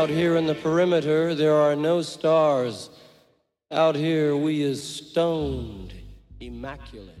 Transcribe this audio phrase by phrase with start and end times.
[0.00, 2.88] Out here in the perimeter, there are no stars.
[3.70, 5.92] Out here, we is stoned,
[6.40, 7.18] immaculate.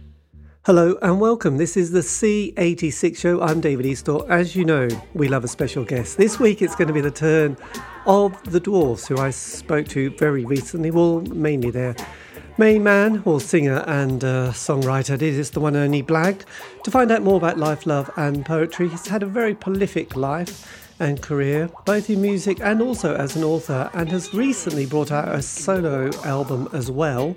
[0.64, 1.58] Hello and welcome.
[1.58, 3.42] This is the C86 show.
[3.42, 4.26] I'm David Eastaugh.
[4.30, 6.16] As you know, we love a special guest.
[6.16, 7.54] This week it's going to be the turn
[8.06, 10.90] of the Dwarves, who I spoke to very recently.
[10.90, 11.94] Well, mainly their
[12.56, 15.16] main man, or singer and uh, songwriter.
[15.16, 16.46] It is the one and only Blag.
[16.84, 20.79] To find out more about life, love, and poetry, he's had a very prolific life
[21.00, 25.28] and career, both in music and also as an author, and has recently brought out
[25.28, 27.36] a solo album as well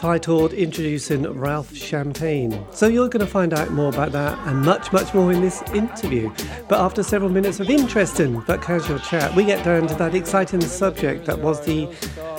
[0.00, 2.64] titled Introducing Ralph Champagne.
[2.72, 5.60] So you're going to find out more about that and much, much more in this
[5.74, 6.32] interview.
[6.70, 10.62] But after several minutes of interesting but casual chat, we get down to that exciting
[10.62, 11.86] subject that was the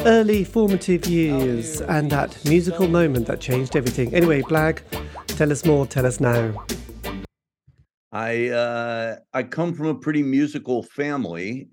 [0.07, 4.11] early formative years and that musical moment that changed everything.
[4.15, 4.79] Anyway, Blag,
[5.27, 6.65] tell us more, tell us now.
[8.11, 11.69] I uh, I come from a pretty musical family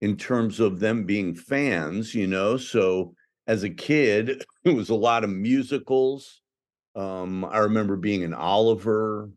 [0.00, 2.56] in terms of them being fans, you know.
[2.56, 3.14] So
[3.46, 6.40] as a kid, it was a lot of musicals.
[6.94, 9.30] Um, I remember being an Oliver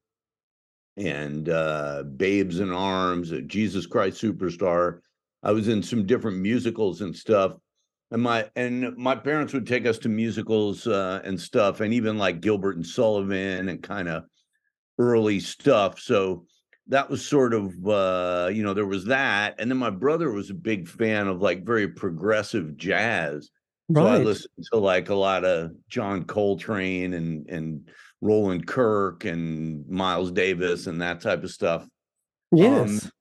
[0.96, 5.00] and uh, Babes in Arms, Jesus Christ Superstar.
[5.44, 7.56] I was in some different musicals and stuff.
[8.12, 12.18] And my and my parents would take us to musicals uh, and stuff, and even
[12.18, 14.24] like Gilbert and Sullivan and kind of
[14.98, 16.00] early stuff.
[16.00, 16.46] So
[16.88, 20.50] that was sort of uh, you know there was that, and then my brother was
[20.50, 23.50] a big fan of like very progressive jazz.
[23.96, 27.90] So I listened to like a lot of John Coltrane and and
[28.22, 31.84] Roland Kirk and Miles Davis and that type of stuff.
[31.84, 31.90] Um,
[32.60, 33.12] Yes.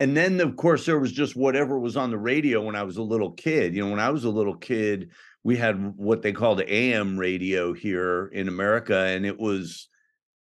[0.00, 2.96] and then of course there was just whatever was on the radio when I was
[2.98, 3.74] a little kid.
[3.74, 5.10] You know, when I was a little kid,
[5.44, 9.88] we had what they called AM radio here in America, and it was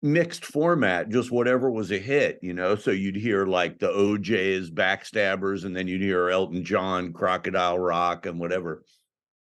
[0.02, 2.74] mixed format, just whatever was a hit, you know.
[2.74, 8.26] So you'd hear like the O'Jays Backstabbers, and then you'd hear Elton John, Crocodile Rock,
[8.26, 8.82] and whatever.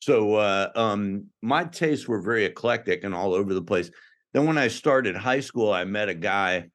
[0.02, 3.90] So uh, um, my tastes were very eclectic and all over the place.
[4.34, 6.70] Then when I started high school, I met a guy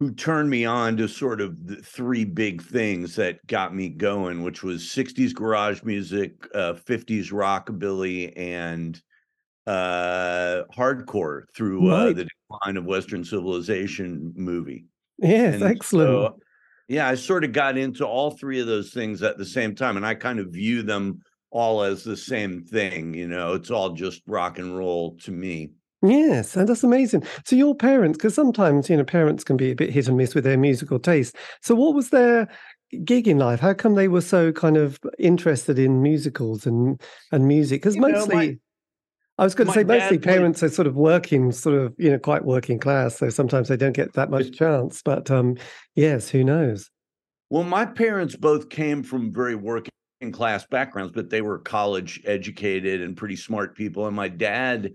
[0.00, 4.42] who turned me on to sort of the three big things that got me going,
[4.42, 9.00] which was 60s garage music, uh, 50s rockabilly, and
[9.66, 12.16] uh, hardcore through uh, Right.
[12.16, 14.84] the decline of Western civilization movie.
[15.18, 16.08] Yes, And excellent.
[16.08, 16.38] so,
[16.88, 19.96] yeah, I sort of got into all three of those things at the same time,
[19.96, 23.14] and I kind of view them all as the same thing.
[23.14, 25.70] You know, it's all just rock and roll to me.
[26.02, 27.24] Yes, and that's amazing.
[27.44, 30.34] So your parents, because sometimes you know parents can be a bit hit and miss
[30.34, 31.34] with their musical taste.
[31.62, 32.46] So what was their
[33.04, 33.58] gig in life?
[33.60, 37.00] How come they were so kind of interested in musicals and
[37.32, 37.80] and music?
[37.80, 38.58] Because You know, mostly, my-
[39.38, 41.94] I was going to my say mostly played- parents are sort of working, sort of
[41.98, 45.02] you know quite working class, so sometimes they don't get that much chance.
[45.02, 45.56] But um,
[45.94, 46.90] yes, who knows?
[47.50, 49.90] Well, my parents both came from very working
[50.32, 54.06] class backgrounds, but they were college educated and pretty smart people.
[54.06, 54.94] And my dad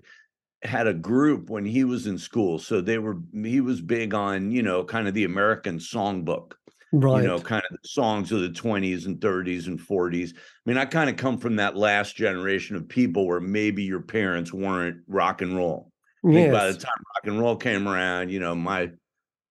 [0.64, 2.60] had a group when he was in school.
[2.60, 6.54] So they were, he was big on, you know, kind of the American songbook,
[6.94, 7.22] Right.
[7.22, 10.34] you know, kind of the songs of the 20s and 30s and 40s.
[10.36, 14.02] I mean, I kind of come from that last generation of people where maybe your
[14.02, 15.92] parents weren't rock and roll.
[16.24, 18.92] Think by the time rock and roll came around, you know, my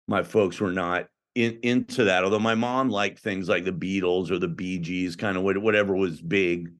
[0.07, 2.25] my folks were not in, into that.
[2.25, 5.97] Although my mom liked things like the Beatles or the Bee Gees, kind of whatever
[5.97, 6.71] was big.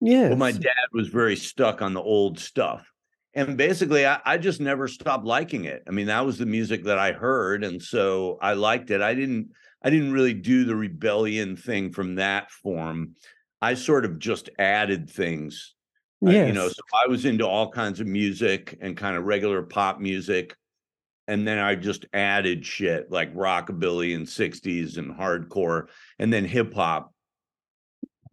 [0.00, 0.30] Yes.
[0.30, 2.86] But my dad was very stuck on the old stuff.
[3.34, 5.82] And basically, I, I just never stopped liking it.
[5.86, 9.00] I mean, that was the music that I heard, and so I liked it.
[9.00, 9.50] I didn't,
[9.82, 13.14] I didn't really do the rebellion thing from that form.
[13.62, 15.74] I sort of just added things
[16.26, 19.62] uh, you know so i was into all kinds of music and kind of regular
[19.62, 20.54] pop music
[21.28, 25.86] and then i just added shit like rockabilly and 60s and hardcore
[26.18, 27.12] and then hip hop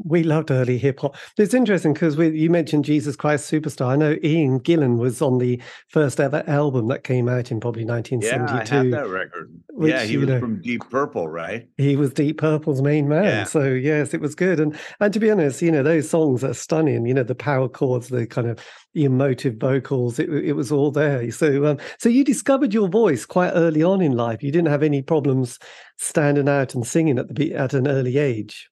[0.03, 1.15] We loved early hip hop.
[1.37, 3.87] It's interesting because you mentioned Jesus Christ Superstar.
[3.87, 7.83] I know Ian Gillan was on the first ever album that came out in probably
[7.83, 8.27] 1972.
[8.27, 8.75] yeah i 1972.
[8.75, 12.37] have that record which, yeah he was know- from deep purple right He was Deep
[12.37, 13.23] Purple's main man.
[13.23, 13.43] Yeah.
[13.43, 14.59] So yes, it was good.
[14.59, 17.05] And and to be honest, you know, those songs are stunning.
[17.05, 18.59] You know, the power chords, the kind of
[18.93, 21.29] the emotive vocals, it, it was all there.
[21.31, 24.41] So um, so you discovered your voice quite early on in life.
[24.43, 25.59] You didn't have any problems
[25.97, 28.69] standing out and singing at the at an early age.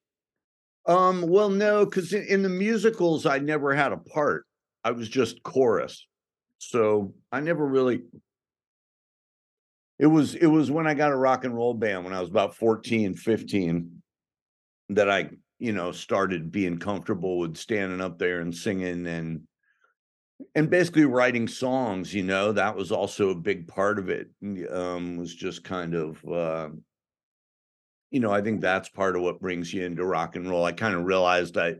[0.87, 4.45] Um well no because in, in the musicals i never had a part.
[4.83, 6.05] I was just chorus.
[6.57, 8.03] So i never really
[9.99, 12.29] it was it was when i got a rock and roll band when i was
[12.29, 14.01] about 14 15
[14.89, 15.29] that i
[15.59, 19.41] you know started being comfortable with standing up there and singing and
[20.53, 22.51] and basically writing songs you know?
[22.51, 24.29] That was also a big part of it.
[24.69, 26.69] Um was just kind of uh
[28.15, 30.63] you know, I think that's part of what brings you into rock and roll.
[30.63, 31.75] I kind of realized I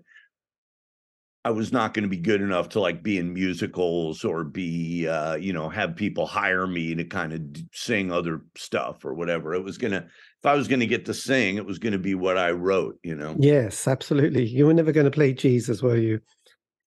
[1.46, 5.08] I was not going to be good enough to like be in musicals or be
[5.08, 7.42] uh, you know, have people hire me to kind of
[7.72, 9.54] sing other stuff or whatever.
[9.54, 11.94] It was going to if I was going to get to sing, it was going
[11.94, 13.38] to be what I wrote, you know.
[13.40, 14.46] Yes, absolutely.
[14.46, 16.20] You were never going to play Jesus, were you?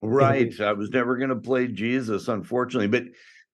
[0.03, 0.53] Right.
[0.61, 2.89] I was never going to play Jesus, unfortunately.
[2.89, 3.05] But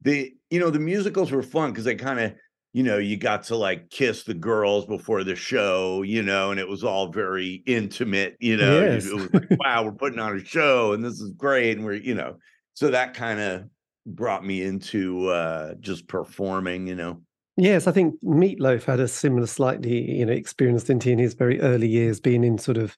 [0.02, 2.34] the you know, the musicals were fun because they kind of
[2.74, 6.58] you know, you got to like kiss the girls before the show, you know, and
[6.58, 8.80] it was all very intimate, you know.
[8.80, 9.06] Yes.
[9.06, 11.76] It was like, wow, we're putting on a show and this is great.
[11.76, 12.36] And we're, you know,
[12.74, 13.64] so that kind of
[14.04, 17.22] brought me into uh just performing, you know.
[17.56, 21.34] Yes, I think Meatloaf had a similar, slightly, you know, experience, didn't he, in his
[21.34, 22.96] very early years, being in sort of,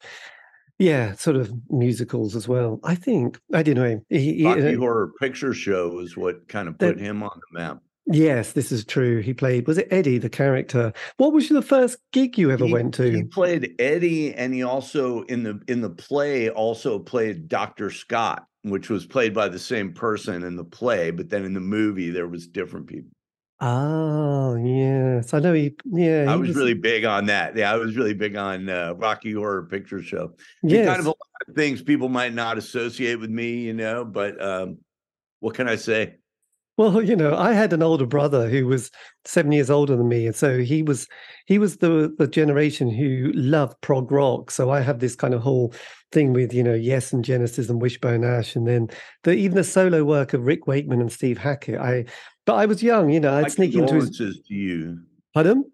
[0.79, 2.81] yeah, sort of musicals as well.
[2.83, 4.01] I think I don't know.
[4.09, 7.39] He, he, Rocky uh, Horror Picture Show is what kind of The- put him on
[7.53, 7.83] the map.
[8.07, 9.21] Yes, this is true.
[9.21, 9.67] He played.
[9.67, 10.93] Was it Eddie, the character?
[11.17, 13.11] What was the first gig you ever he, went to?
[13.11, 18.47] He played Eddie, and he also in the in the play also played Doctor Scott,
[18.63, 22.11] which was played by the same person in the play, but then in the movie
[22.11, 23.11] there was different people.
[23.59, 25.33] Oh, yes.
[25.33, 25.75] I know he.
[25.87, 27.57] Yeah, I he was, really big on that.
[27.57, 30.35] Yeah, I was really big on uh, Rocky Horror Picture Show.
[30.63, 30.87] Yes.
[30.87, 31.17] Kind of a lot
[31.49, 34.79] of things people might not associate with me, you know, but um,
[35.41, 36.17] what can I say?
[36.77, 38.91] Well, you know, I had an older brother who was
[39.25, 41.09] seven years older than me, and so he was
[41.47, 44.51] he was the the generation who loved prog rock.
[44.51, 45.73] So I have this kind of whole
[46.13, 48.89] thing with you know Yes and Genesis and Wishbone Ash, and then
[49.25, 51.81] the even the solo work of Rick Wakeman and Steve Hackett.
[51.81, 52.05] I
[52.45, 54.99] but I was young, you know, I'd sneak into his to you.
[55.33, 55.65] pardon.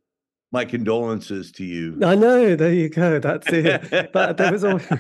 [0.52, 1.98] My condolences to you.
[2.04, 3.18] I know, there you go.
[3.18, 4.10] That's it.
[4.12, 4.78] but there was all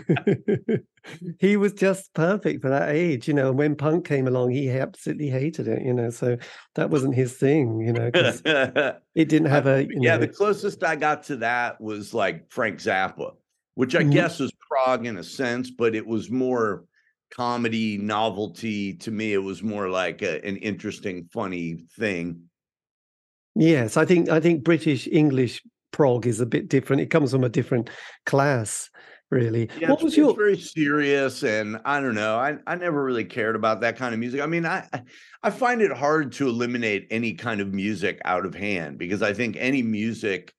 [1.38, 3.50] he was just perfect for that age, you know.
[3.50, 6.10] And when punk came along, he absolutely hated it, you know.
[6.10, 6.38] So
[6.74, 10.82] that wasn't his thing, you know, because it didn't have a yeah, know, the closest
[10.82, 13.32] I got to that was like Frank Zappa,
[13.74, 14.12] which I Mhm.
[14.12, 16.84] guess was prog in a sense, but it was more
[17.30, 19.32] comedy novelty to me.
[19.32, 22.44] It was more like a, an interesting, funny thing.
[23.54, 27.02] Yes, I think I think British English prog is a bit different.
[27.02, 27.90] It comes from a different
[28.24, 28.90] class,
[29.30, 29.68] really.
[29.78, 32.36] Yeah, what was it's your very serious, and I don't know.
[32.36, 34.40] I I never really cared about that kind of music.
[34.40, 35.02] I mean, I I-
[35.44, 39.32] I find it hard to eliminate any kind of music out of hand because I
[39.32, 40.54] think any music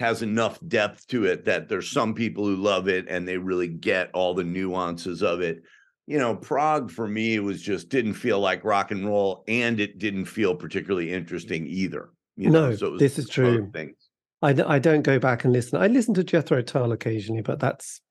[0.00, 3.68] has enough depth to it that there's some people who love it and they really
[3.68, 5.62] get all the nuances of it.
[6.06, 9.98] You know, prog for me was just didn't feel like rock and roll, and it
[9.98, 12.10] didn't feel particularly interesting either.
[12.36, 13.70] You know, No, so it was this is true.
[13.72, 13.96] Things.
[14.42, 15.80] I, I don't go back and listen.
[15.80, 18.02] I listen to Jethro Tull occasionally, but that's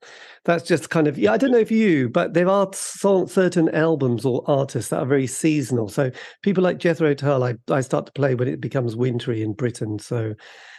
[0.46, 1.32] that's just kind of yeah.
[1.32, 5.28] I don't know if you, but there are certain albums or artists that are very
[5.28, 5.90] seasonal.
[5.90, 6.10] So
[6.42, 10.00] people like Jethro Tull, I, I start to play when it becomes wintry in Britain.
[10.00, 10.34] So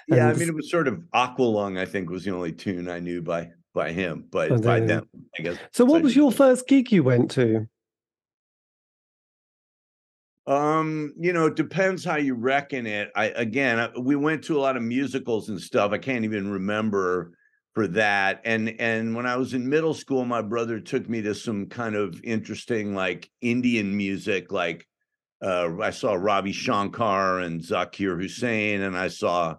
[0.08, 1.78] Yeah, I mean, it was sort of Aqualung.
[1.78, 5.08] I think was the only tune I knew by by him, but Oh, by them,
[5.38, 5.58] I guess.
[5.72, 7.68] so what was your first gig you went to?
[10.46, 13.10] Um, you know, it depends how you reckon it.
[13.16, 15.92] I again, I- we went to a lot of musicals and stuff.
[15.92, 17.32] I can't even remember
[17.74, 18.42] for that.
[18.44, 21.94] And and when I was in middle school, my brother took me to some kind
[21.94, 24.86] of interesting like Indian music, like
[25.42, 29.56] uh I saw Ravi Shankar and Zakir Hussain, and I saw,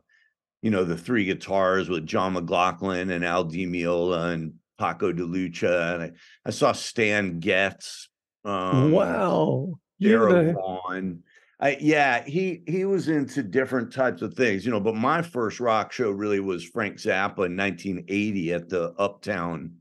[0.61, 5.23] you know, the three guitars with John McLaughlin and Al Di Meola and Paco de
[5.23, 5.95] Lucía.
[5.95, 6.11] And I,
[6.45, 8.07] I saw Stan Getz.
[8.43, 11.23] Um, wow, Sarah Vaughan.
[11.59, 14.79] I, yeah, he he was into different types of things, you know.
[14.79, 19.75] But my first rock show really was Frank Zappa in 1980 at the Uptown,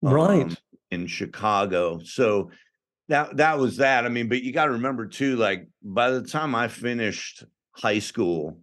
[0.00, 0.42] right?
[0.42, 0.56] um,
[0.92, 2.00] in Chicago.
[2.04, 2.50] So
[3.08, 4.04] that that was that.
[4.04, 7.98] I mean, but you got to remember too, like by the time I finished high
[7.98, 8.60] school,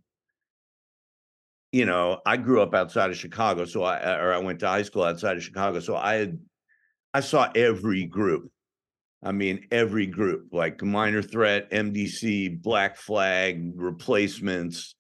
[1.74, 4.84] you know, I grew up outside of Chicago, so I or I went to high
[4.84, 6.40] school outside of Chicago, so I had
[7.14, 8.50] I saw every group.
[9.26, 14.94] I mean, every group like Minor Threat, MDC, Black Flag, Replacements,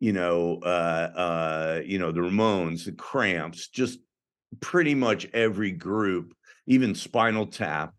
[0.00, 3.98] you know, uh, uh, you know, the Ramones, the Cramps, just
[4.60, 6.34] pretty much every group,
[6.66, 7.92] even Spinal Tap.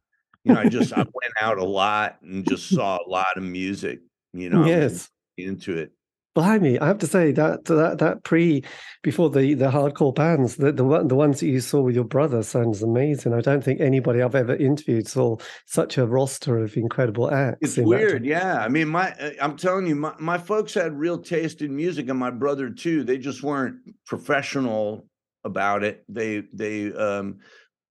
[0.44, 3.44] You know, I just I went out a lot and just saw a lot of
[3.44, 4.00] music.
[4.34, 5.10] You know, yes.
[5.38, 5.92] into it.
[6.38, 8.64] Blimey, I have to say that that that pre
[9.02, 12.04] before the the hardcore bands, the the one- the ones that you saw with your
[12.04, 13.34] brother sounds amazing.
[13.34, 17.58] I don't think anybody I've ever interviewed saw such a roster of incredible acts.
[17.62, 18.60] It's in weird, yeah.
[18.60, 22.08] I mean, my uh, I'm telling you, my, my folks had real taste in music,
[22.08, 23.04] and my brother too.
[23.04, 25.08] They just weren't professional
[25.44, 26.04] about it.
[26.08, 27.40] They they um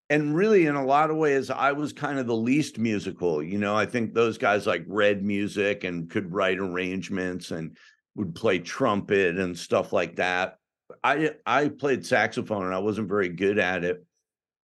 [0.09, 3.43] and really in a lot of ways I was kind of the least musical.
[3.43, 7.76] You know, I think those guys like read music and could write arrangements and
[8.16, 10.58] would play trumpet and stuff like that.
[11.04, 14.04] I I played saxophone and I wasn't very good at it.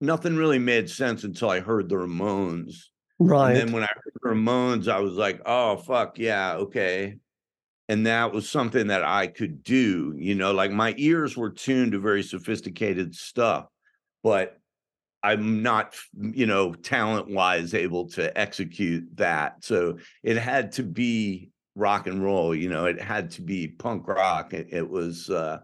[0.00, 2.85] Nothing really made sense until I heard the Ramones.
[3.18, 3.50] Right.
[3.50, 7.16] And then when I heard the Ramones, I was like, oh fuck yeah, okay.
[7.88, 11.92] And that was something that I could do, you know, like my ears were tuned
[11.92, 13.66] to very sophisticated stuff,
[14.23, 14.56] but
[15.23, 19.64] I'm not, you know, talent wise able to execute that.
[19.64, 24.07] So it had to be rock and roll, you know, it had to be punk
[24.09, 24.53] rock.
[24.55, 25.59] It, it was, uh,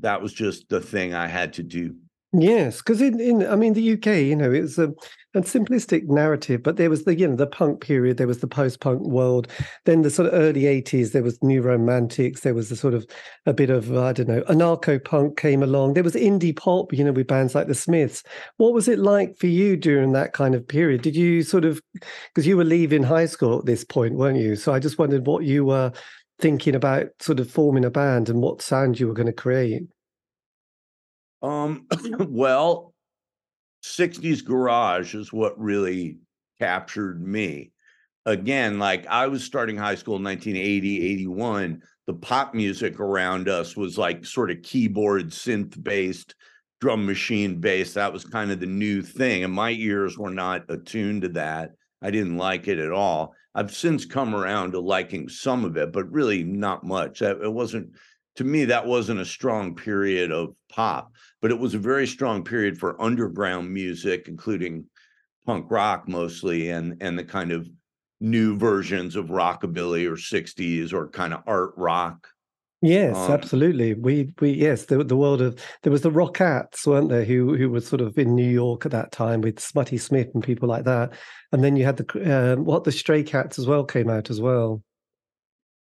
[0.00, 1.96] that was just the thing I had to do.
[2.34, 4.88] Yes, because in, in I mean the UK, you know, it was a,
[5.34, 8.46] a simplistic narrative, but there was the you know the punk period, there was the
[8.46, 9.48] post-punk world,
[9.84, 13.04] then the sort of early '80s, there was new romantics, there was a sort of
[13.44, 17.12] a bit of I don't know, anarcho-punk came along, there was indie pop, you know,
[17.12, 18.22] with bands like the Smiths.
[18.56, 21.02] What was it like for you during that kind of period?
[21.02, 21.82] Did you sort of
[22.34, 24.56] because you were leaving high school at this point, weren't you?
[24.56, 25.92] So I just wondered what you were
[26.40, 29.82] thinking about, sort of forming a band and what sound you were going to create.
[31.42, 31.86] Um,
[32.18, 32.94] well,
[33.84, 36.18] 60s garage is what really
[36.60, 37.72] captured me.
[38.24, 41.82] Again, like I was starting high school in 1980, 81.
[42.06, 46.36] The pop music around us was like sort of keyboard, synth based,
[46.80, 47.94] drum machine based.
[47.94, 49.42] That was kind of the new thing.
[49.42, 51.72] And my ears were not attuned to that.
[52.00, 53.34] I didn't like it at all.
[53.54, 57.22] I've since come around to liking some of it, but really not much.
[57.22, 57.90] It wasn't,
[58.36, 62.42] to me, that wasn't a strong period of pop but it was a very strong
[62.42, 64.86] period for underground music, including
[65.44, 67.68] punk rock mostly, and and the kind of
[68.20, 72.28] new versions of rockabilly or 60s or kind of art rock.
[72.80, 73.94] Yes, um, absolutely.
[73.94, 77.70] We we yes, the the world of there was the Rockats, weren't there, who who
[77.70, 80.84] was sort of in New York at that time with Smutty Smith and people like
[80.84, 81.12] that,
[81.52, 84.40] and then you had the uh, what the Stray Cats as well came out as
[84.40, 84.82] well.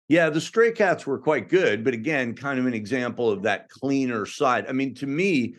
[0.08, 3.68] Yeah, the Stray Cats were quite good, but again, kind of an example of that
[3.68, 4.64] cleaner side.
[4.66, 5.54] I mean, to me,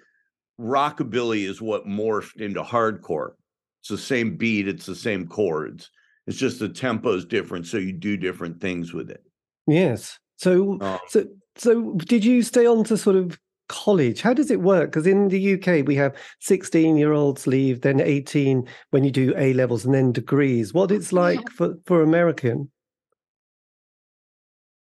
[0.59, 3.33] rockabilly is what morphed into hardcore.
[3.81, 5.91] It's the same beat, it's the same chords.
[6.25, 9.23] It's just the tempo is different, so you do different things with it.
[9.67, 10.17] Yes.
[10.37, 11.25] So, um, so,
[11.55, 14.21] so, did you stay on to sort of college?
[14.21, 14.91] How does it work?
[14.91, 19.33] Because in the UK, we have 16 year olds leave, then 18 when you do
[19.37, 20.73] A levels, and then degrees.
[20.73, 22.69] What it's like for for American?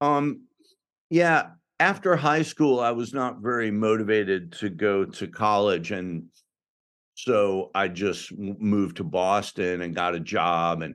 [0.01, 0.47] Um,
[1.11, 5.91] yeah, after high school, I was not very motivated to go to college.
[5.91, 6.25] And
[7.15, 10.83] so I just moved to Boston and got a job.
[10.83, 10.95] And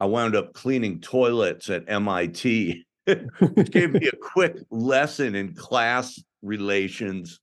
[0.00, 6.20] I wound up cleaning toilets at MIT, which gave me a quick lesson in class
[6.42, 7.40] relations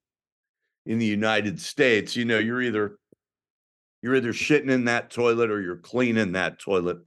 [0.86, 2.16] in the United States.
[2.16, 2.98] You know, you're either
[4.02, 6.98] you're either shitting in that toilet or you're cleaning that toilet.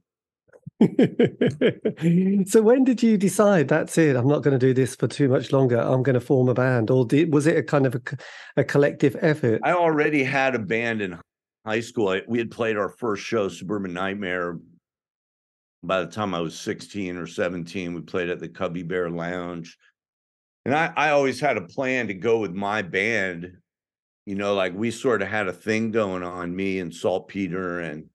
[2.45, 5.29] so when did you decide that's it i'm not going to do this for too
[5.29, 7.95] much longer i'm going to form a band or did, was it a kind of
[7.95, 8.01] a,
[8.57, 9.61] a collective effort?
[9.63, 11.19] I already had a band in
[11.65, 14.57] high school we had played our first show suburban nightmare.
[15.83, 19.77] By the time i was 16 or 17 we played at the cubby bear lounge.
[20.65, 23.53] And i, I always had a plan to go with my band.
[24.25, 28.05] You know like we sort of had a thing going on me and saltpeter and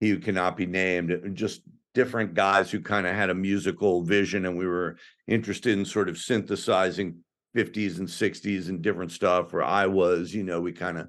[0.00, 1.62] he who cannot be named just
[1.98, 6.08] different guys who kind of had a musical vision and we were interested in sort
[6.08, 7.16] of synthesizing
[7.56, 11.08] 50s and 60s and different stuff where I was, you know, we kind of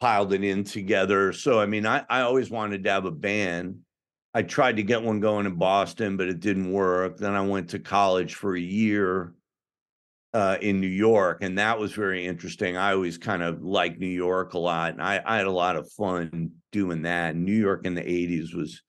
[0.00, 1.34] piled it in together.
[1.34, 3.80] So I mean, I, I always wanted to have a band.
[4.32, 7.18] I tried to get one going in Boston, but it didn't work.
[7.18, 9.34] Then I went to college for a year
[10.32, 12.78] uh, in New York, and that was very interesting.
[12.78, 15.76] I always kind of liked New York a lot, and I, I had a lot
[15.76, 17.36] of fun doing that.
[17.36, 18.80] New York in the 80s was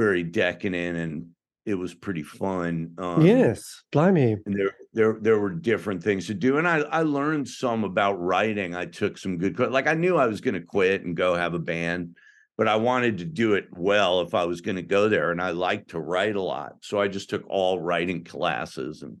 [0.00, 1.26] very decadent and
[1.66, 2.94] it was pretty fun.
[2.96, 4.36] Um, yes, blimey.
[4.46, 8.14] And there, there, there were different things to do, and I, I learned some about
[8.14, 8.74] writing.
[8.74, 11.52] I took some good, like I knew I was going to quit and go have
[11.52, 12.16] a band,
[12.56, 15.40] but I wanted to do it well if I was going to go there, and
[15.40, 19.18] I liked to write a lot, so I just took all writing classes and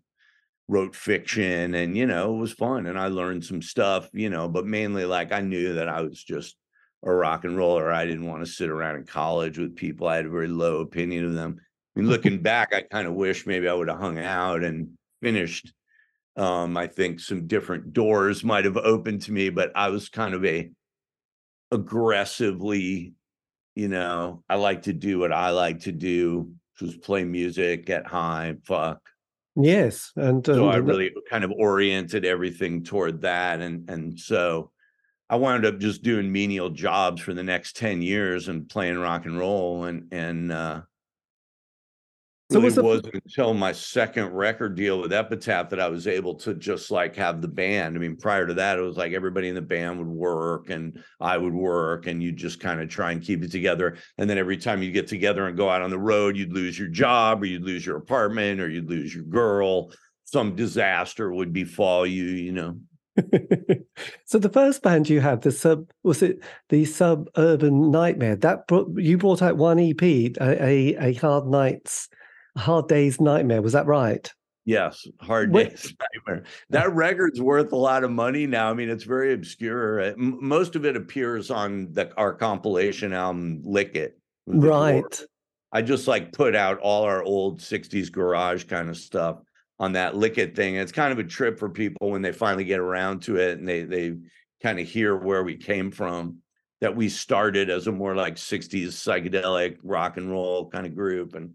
[0.66, 4.48] wrote fiction, and you know, it was fun, and I learned some stuff, you know,
[4.48, 6.56] but mainly like I knew that I was just
[7.02, 7.92] a rock and roller.
[7.92, 10.06] I didn't want to sit around in college with people.
[10.06, 11.60] I had a very low opinion of them.
[11.96, 14.90] I mean, looking back, I kind of wish maybe I would have hung out and
[15.22, 15.72] finished.
[16.36, 20.34] Um, I think some different doors might have opened to me, but I was kind
[20.34, 20.70] of a
[21.72, 23.14] aggressively,
[23.74, 27.86] you know, I like to do what I like to do, which was play music,
[27.86, 29.00] get high, fuck.
[29.56, 34.70] Yes, and um, so I really kind of oriented everything toward that, and and so
[35.30, 39.26] I wound up just doing menial jobs for the next 10 years and playing rock
[39.26, 40.82] and roll and and uh
[42.50, 46.54] So really wasn't until my second record deal with Epitaph that I was able to
[46.54, 47.94] just like have the band.
[47.94, 51.00] I mean, prior to that, it was like everybody in the band would work and
[51.20, 53.98] I would work, and you'd just kind of try and keep it together.
[54.18, 56.76] And then every time you get together and go out on the road, you'd lose
[56.76, 59.92] your job or you'd lose your apartment or you'd lose your girl.
[60.24, 62.80] Some disaster would befall you, you know.
[64.24, 68.36] so the first band you had, the sub was it the suburban nightmare?
[68.36, 72.08] That brought, you brought out one EP, a, a, a Hard Nights
[72.56, 73.62] Hard Day's Nightmare.
[73.62, 74.30] Was that right?
[74.64, 75.94] Yes, Hard Day's
[76.28, 76.44] Nightmare.
[76.70, 78.70] That record's worth a lot of money now.
[78.70, 80.00] I mean, it's very obscure.
[80.00, 84.18] Uh, most of it appears on the, our compilation album, Lick It.
[84.46, 85.22] Right.
[85.72, 89.38] I just like put out all our old 60s garage kind of stuff
[89.80, 90.76] on that Lick It thing.
[90.76, 93.66] It's kind of a trip for people when they finally get around to it and
[93.66, 94.14] they they
[94.62, 96.36] kind of hear where we came from.
[96.80, 101.34] That we started as a more like 60s psychedelic rock and roll kind of group
[101.34, 101.54] and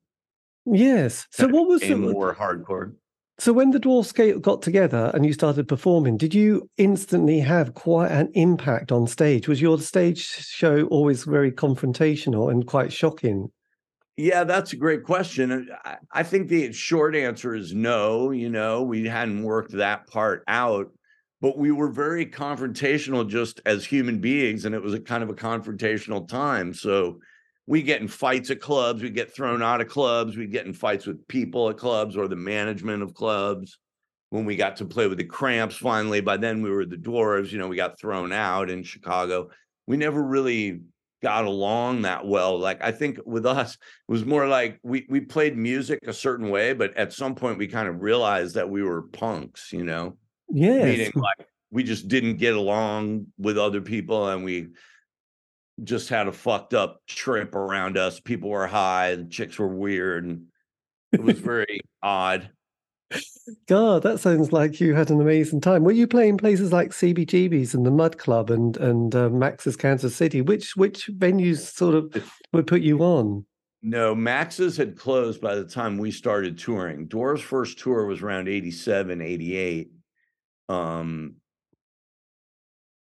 [0.66, 1.28] Yes.
[1.32, 2.94] So what was the more hardcore?
[3.38, 8.12] So when the Dwarves got together and you started performing, did you instantly have quite
[8.12, 9.48] an impact on stage?
[9.48, 13.52] Was your stage show always very confrontational and quite shocking?
[14.18, 15.70] Yeah, that's a great question.
[16.12, 18.32] I think the short answer is no.
[18.32, 20.90] You know, we hadn't worked that part out,
[21.42, 25.30] but we were very confrontational just as human beings, and it was a kind of
[25.30, 26.74] a confrontational time.
[26.74, 27.20] So
[27.68, 30.74] we get in fights at clubs, we get thrown out of clubs, we get in
[30.74, 33.80] fights with people at clubs or the management of clubs.
[34.30, 37.52] When we got to play with the Cramps, finally, by then we were the Dwarves.
[37.52, 39.50] You know, we got thrown out in Chicago.
[39.88, 40.82] We never really
[41.26, 42.60] got along that well.
[42.60, 46.52] Like I think with us, it was more like we we played music a certain
[46.52, 49.74] way, but at some point we kind of realized that we were punks.
[49.74, 50.18] You know,
[50.50, 54.68] yeah, meaning like we just didn't get along with other people, and we
[55.84, 58.20] just had a fucked up trip around us.
[58.20, 60.44] People were high, the chicks were weird, and
[61.12, 62.52] it was very odd.
[63.68, 65.84] God, that sounds like you had an amazing time.
[65.84, 70.16] Were you playing places like CBGB's and the Mud Club and and uh, Max's Kansas
[70.16, 70.42] City?
[70.42, 73.46] Which which venues sort of would put you on?
[73.84, 77.08] No, Max's had closed by the time we started touring.
[77.08, 79.92] Dwarves' first tour was around 87, 88.
[80.70, 81.36] Um,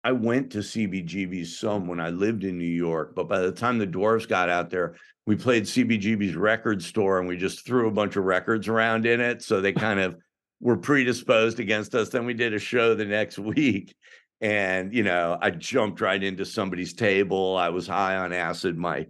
[0.04, 3.78] I went to CBGB's some when I lived in New York, but by the time
[3.78, 4.96] the Dwarves got out there,
[5.28, 9.22] we played CBGB's record store and we just threw a bunch of records around in
[9.22, 9.44] it.
[9.44, 10.16] So they kind of
[10.60, 12.10] were predisposed against us.
[12.10, 13.96] Then we did a show the next week.
[14.42, 17.56] And, you know, I jumped right into somebody's table.
[17.56, 18.76] I was high on acid.
[18.76, 19.06] My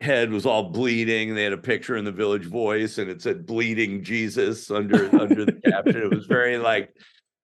[0.00, 1.34] head was all bleeding.
[1.34, 5.44] They had a picture in the Village Voice and it said bleeding Jesus under under
[5.44, 6.02] the caption.
[6.02, 6.94] It was very like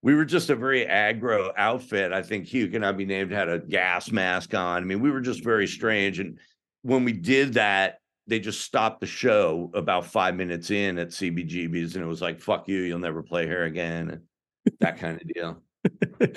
[0.02, 2.12] we were just a very aggro outfit.
[2.12, 4.82] I think Hugh cannot be named had a gas mask on.
[4.82, 6.18] I mean, we were just very strange.
[6.18, 6.38] And
[6.82, 11.94] when we did that, they just stopped the show about five minutes in at CBGB's,
[11.94, 15.28] and it was like, "Fuck you, you'll never play here again," and that kind of
[15.28, 15.62] deal.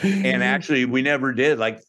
[0.04, 1.60] and actually, we never did.
[1.60, 1.80] Like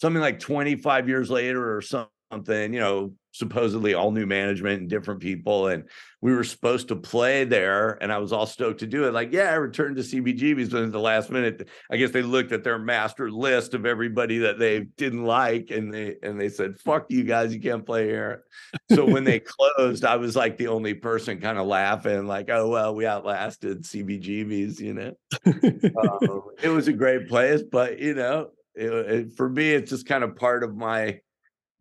[0.00, 5.20] something like 25 years later or something, you know, supposedly all new management and different
[5.20, 5.66] people.
[5.66, 5.84] And
[6.22, 9.12] we were supposed to play there, and I was all stoked to do it.
[9.12, 12.52] Like, yeah, I returned to CBGB's, but at the last minute, I guess they looked
[12.52, 16.78] at their master list of everybody that they didn't like, and they and they said,
[16.78, 18.44] "Fuck you guys, you can't play here."
[18.92, 22.68] So when they closed, I was like the only person kind of laughing, like, "Oh
[22.68, 25.14] well, we outlasted CBGB's," you know.
[25.44, 30.06] um, it was a great place, but you know, it, it, for me, it's just
[30.06, 31.20] kind of part of my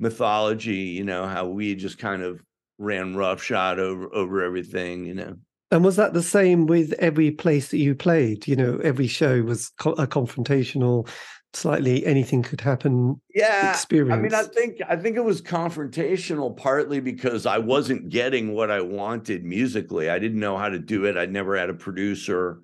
[0.04, 2.44] mythology, you know, how we just kind of
[2.78, 5.36] ran roughshod over over everything, you know.
[5.72, 8.48] And was that the same with every place that you played?
[8.48, 11.10] You know, every show was co- a confrontational,
[11.54, 13.20] slightly anything could happen.
[13.34, 14.14] Yeah, experience.
[14.14, 18.70] I mean, I think I think it was confrontational partly because I wasn't getting what
[18.70, 20.12] I wanted musically.
[20.12, 21.18] I didn't know how to do it.
[21.18, 22.60] I'd never had a producer.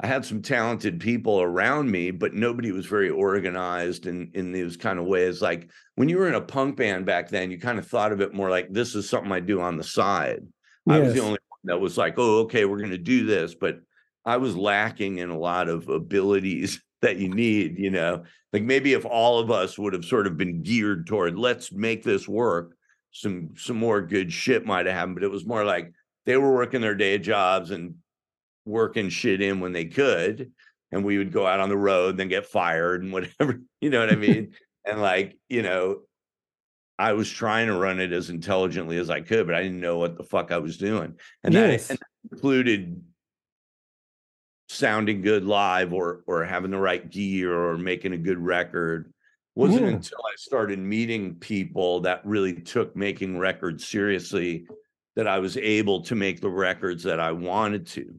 [0.00, 4.76] I had some talented people around me, but nobody was very organized in in these
[4.76, 5.40] kind of ways.
[5.40, 8.20] Like when you were in a punk band back then, you kind of thought of
[8.20, 10.42] it more like this is something I do on the side.
[10.86, 10.96] Yes.
[10.96, 13.54] I was the only one that was like, oh, okay, we're going to do this,
[13.54, 13.78] but
[14.24, 17.78] I was lacking in a lot of abilities that you need.
[17.78, 21.38] You know, like maybe if all of us would have sort of been geared toward
[21.38, 22.74] let's make this work,
[23.12, 25.14] some some more good shit might have happened.
[25.14, 25.92] But it was more like
[26.26, 27.94] they were working their day jobs and
[28.64, 30.52] working shit in when they could
[30.92, 33.90] and we would go out on the road and then get fired and whatever you
[33.90, 34.52] know what i mean
[34.84, 36.00] and like you know
[36.98, 39.98] i was trying to run it as intelligently as i could but i didn't know
[39.98, 41.88] what the fuck i was doing and, yes.
[41.88, 43.02] that, and that included
[44.68, 49.12] sounding good live or or having the right gear or making a good record
[49.54, 49.88] wasn't yeah.
[49.88, 54.66] until i started meeting people that really took making records seriously
[55.16, 58.14] that I was able to make the records that I wanted to.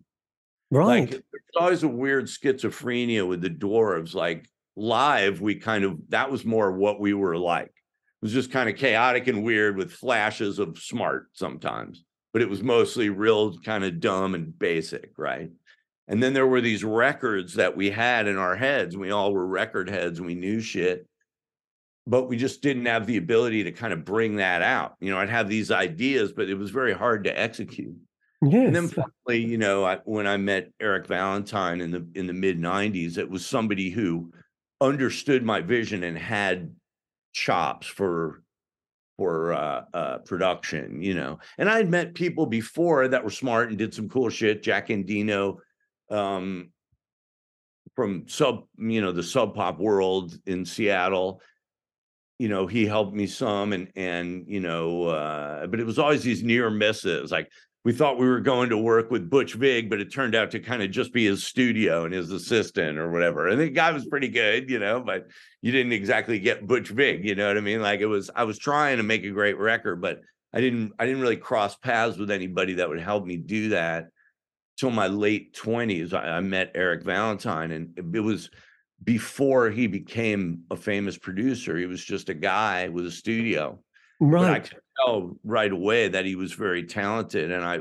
[0.71, 1.01] Right.
[1.01, 1.23] Like there's
[1.60, 4.13] always a weird schizophrenia with the dwarves.
[4.13, 7.67] Like live, we kind of that was more what we were like.
[7.67, 12.49] It was just kind of chaotic and weird with flashes of smart sometimes, but it
[12.49, 15.51] was mostly real kind of dumb and basic, right?
[16.08, 18.95] And then there were these records that we had in our heads.
[18.95, 20.21] We all were record heads.
[20.21, 21.08] We knew shit,
[22.06, 24.95] but we just didn't have the ability to kind of bring that out.
[24.99, 27.95] You know, I'd have these ideas, but it was very hard to execute.
[28.51, 28.67] Yes.
[28.67, 32.34] And then finally, you know, I, when I met Eric Valentine in the in the
[32.34, 34.31] mid '90s, it was somebody who
[34.81, 36.73] understood my vision and had
[37.34, 38.43] chops for
[39.17, 41.01] for uh, uh, production.
[41.01, 44.63] You know, and I'd met people before that were smart and did some cool shit.
[44.63, 45.58] Jack Endino,
[46.10, 46.71] um,
[47.95, 51.41] from sub, you know, the sub pop world in Seattle.
[52.38, 56.23] You know, he helped me some, and and you know, uh, but it was always
[56.23, 57.31] these near misses.
[57.31, 57.49] Like
[57.86, 60.60] we thought we were going to work with Butch Vig, but it turned out to
[60.60, 63.48] kind of just be his studio and his assistant or whatever.
[63.48, 65.28] And the guy was pretty good, you know, but
[65.62, 67.84] you didn't exactly get Butch Vig, you know what I mean?
[67.84, 70.21] Like it was, I was trying to make a great record, but
[70.52, 74.08] I didn't, I didn't really cross paths with anybody that would help me do that
[74.78, 76.12] till my late twenties.
[76.12, 78.50] I, I met Eric Valentine, and it was
[79.04, 81.78] before he became a famous producer.
[81.78, 83.80] He was just a guy with a studio
[84.19, 84.69] but I right.
[84.69, 87.80] could tell right away that he was very talented, and I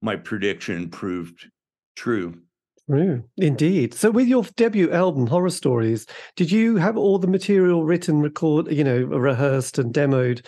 [0.00, 1.48] my prediction proved
[1.96, 2.42] true.
[2.90, 3.24] True.
[3.36, 3.94] Indeed.
[3.94, 6.04] So with your debut album, Horror Stories,
[6.36, 10.44] did you have all the material written, record, you know, rehearsed and demoed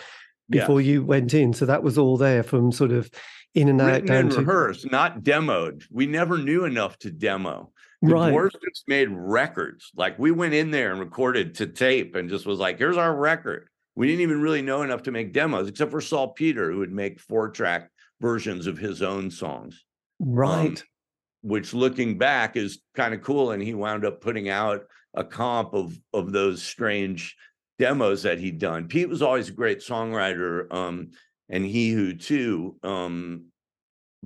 [0.49, 0.89] before Yes.
[0.89, 1.53] you went in?
[1.53, 3.09] So that was all there from sort of
[3.55, 5.85] in and out down and to rehearsed, not demoed.
[5.89, 7.71] We never knew enough to demo.
[8.01, 8.33] The right.
[8.33, 9.91] Dwarves just made records.
[9.95, 13.15] Like we went in there and recorded to tape and just was like, here's our
[13.15, 13.69] record.
[13.95, 16.91] We didn't even really know enough to make demos, except for Saul Saltpeter, who would
[16.91, 17.89] make four track
[18.21, 19.83] versions of his own songs.
[20.19, 20.81] Right.
[21.41, 23.51] which looking back is kind of cool.
[23.51, 27.35] And he wound up putting out a comp of of those strange
[27.77, 28.87] demos that he'd done.
[28.87, 31.11] Pete was always a great songwriter, um,
[31.49, 32.77] and he who too.
[32.83, 33.45] Um,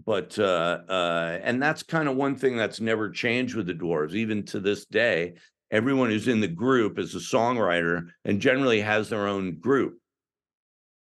[0.05, 4.13] but uh, uh, and that's kind of one thing that's never changed with the dwarves,
[4.13, 5.35] even to this day.
[5.71, 9.99] Everyone who's in the group is a songwriter and generally has their own group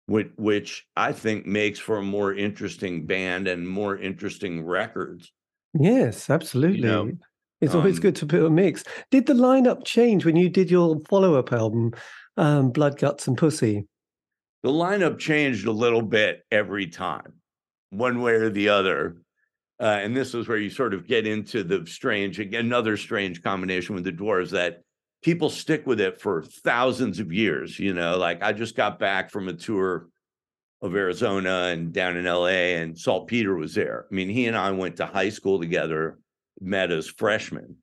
[0.08, 5.30] which which I think makes for a more interesting band and more interesting records.
[5.78, 6.80] Yes, absolutely.
[7.60, 8.82] it's always um, good to put a mix.
[9.10, 11.92] Did the lineup change when you did your follow-up album,
[12.38, 13.86] um, Blood, Guts, and Pussy?
[14.62, 17.34] The lineup changed a little bit every time,
[17.90, 19.18] one way or the other.
[19.80, 23.94] Uh, and this is where you sort of get into the strange, another strange combination
[23.94, 24.82] with the dwarves that
[25.22, 27.78] people stick with it for thousands of years.
[27.78, 30.08] You know, like I just got back from a tour
[30.80, 34.06] of Arizona and down in LA, and Saltpeter was there.
[34.10, 36.18] I mean, he and I went to high school together,
[36.60, 37.76] met as freshmen.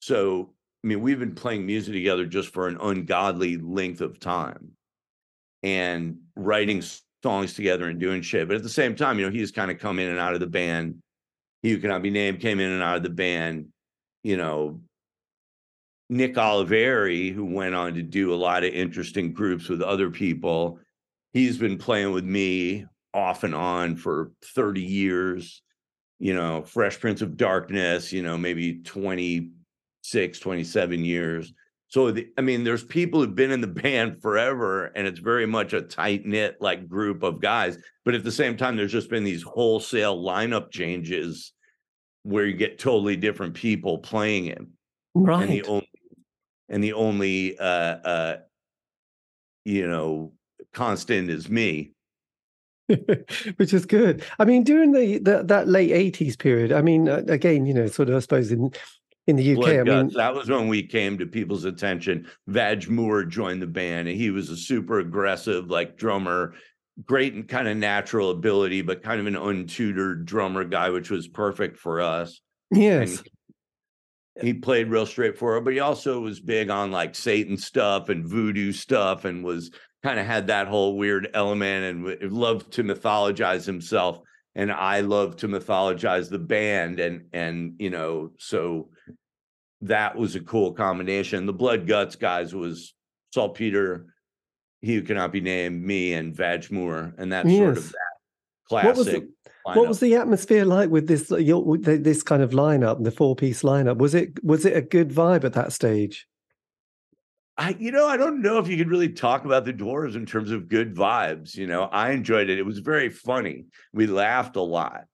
[0.00, 0.52] So,
[0.84, 4.72] I mean, we've been playing music together just for an ungodly length of time
[5.62, 6.82] and writing
[7.22, 8.46] songs together and doing shit.
[8.46, 10.40] But at the same time, you know, he's kind of come in and out of
[10.40, 11.02] the band.
[11.66, 13.70] He who cannot be named came in and out of the band.
[14.22, 14.82] You know,
[16.08, 20.78] Nick Oliveri, who went on to do a lot of interesting groups with other people,
[21.32, 25.60] he's been playing with me off and on for 30 years.
[26.20, 31.52] You know, Fresh Prince of Darkness, you know, maybe 26, 27 years.
[31.88, 35.46] So, the, I mean, there's people who've been in the band forever, and it's very
[35.46, 37.76] much a tight knit like group of guys.
[38.04, 41.52] But at the same time, there's just been these wholesale lineup changes
[42.26, 44.68] where you get totally different people playing it and
[45.14, 45.48] Right.
[45.48, 45.90] the only
[46.68, 48.36] and the only uh uh
[49.64, 50.32] you know
[50.72, 51.92] constant is me
[53.56, 54.24] Which is good.
[54.38, 56.70] I mean, during the, the that late eighties period.
[56.70, 58.70] I mean, uh, again, you know, sort of, I suppose in
[59.26, 59.56] in the UK.
[59.56, 63.66] Blood I mean, that was when we came to people's attention Vadge Moore joined the
[63.66, 66.54] band and he was a super aggressive like drummer
[67.04, 71.28] great and kind of natural ability but kind of an untutored drummer guy which was
[71.28, 73.22] perfect for us yes,
[74.40, 78.72] he played real straightforward, but he also was big on like Satan stuff and voodoo
[78.72, 79.70] stuff and was
[80.02, 84.20] kind of had that whole weird element and loved to mythologize himself.
[84.54, 87.00] And I love to mythologize the band.
[87.00, 88.90] And, and, you know, so
[89.82, 91.46] that was a cool combination.
[91.46, 92.94] The Blood Guts guys was
[93.32, 94.06] Saltpeter,
[94.86, 97.14] he who cannot be named, me, and Vadge Moore.
[97.18, 97.92] And that's sort of Yes.
[97.92, 99.24] that What was classic.
[99.24, 103.34] the- what was the atmosphere like with this your, this kind of lineup, the four
[103.34, 103.98] piece lineup?
[103.98, 106.26] Was it was it a good vibe at that stage?
[107.58, 110.26] I, you know, I don't know if you could really talk about the Dwarves in
[110.26, 111.56] terms of good vibes.
[111.56, 112.58] You know, I enjoyed it.
[112.58, 113.64] It was very funny.
[113.94, 115.04] We laughed a lot.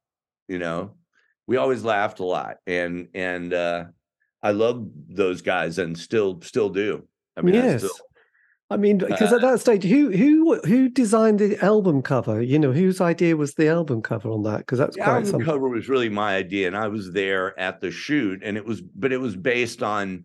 [0.49, 0.97] You know,
[1.47, 3.85] we always laughed a lot, and and uh,
[4.43, 7.07] I love those guys, and still still do.
[7.37, 7.85] I mean, yes.
[7.85, 7.97] I, still,
[8.73, 12.41] I mean, because uh, at that stage, who who who designed the album cover?
[12.41, 14.59] You know, whose idea was the album cover on that?
[14.59, 15.47] Because that's the quite album something.
[15.47, 18.81] cover was really my idea, and I was there at the shoot, and it was,
[18.81, 20.25] but it was based on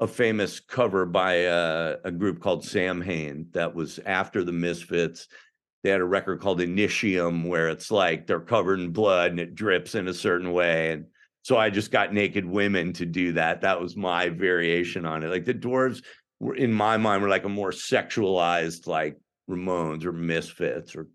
[0.00, 5.28] a famous cover by a, a group called Sam Samhain that was after the Misfits.
[5.82, 9.54] They had a record called Initium where it's like they're covered in blood and it
[9.54, 10.92] drips in a certain way.
[10.92, 11.06] And
[11.42, 13.60] so I just got naked women to do that.
[13.60, 15.30] That was my variation on it.
[15.30, 15.92] Like the were
[16.56, 19.16] in my mind were like a more sexualized like
[19.48, 21.08] Ramones or Misfits or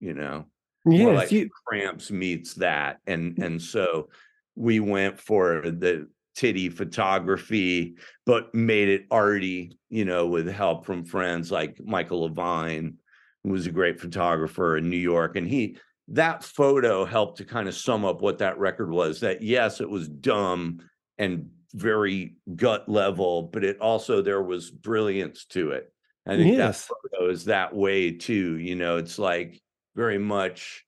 [0.00, 0.46] you know.
[0.88, 1.48] Yeah, like you...
[1.66, 2.98] Cramps meets that.
[3.06, 3.44] And mm.
[3.44, 4.08] and so
[4.54, 11.04] we went for the titty photography, but made it arty, you know, with help from
[11.04, 12.94] friends like Michael Lavine,
[13.42, 15.36] who was a great photographer in New York.
[15.36, 19.42] And he, that photo helped to kind of sum up what that record was that,
[19.42, 20.80] yes, it was dumb
[21.18, 25.92] and very gut level, but it also, there was brilliance to it.
[26.26, 26.88] I think yes.
[26.88, 28.56] that photo is that way too.
[28.58, 29.62] You know, it's like
[29.94, 30.86] very much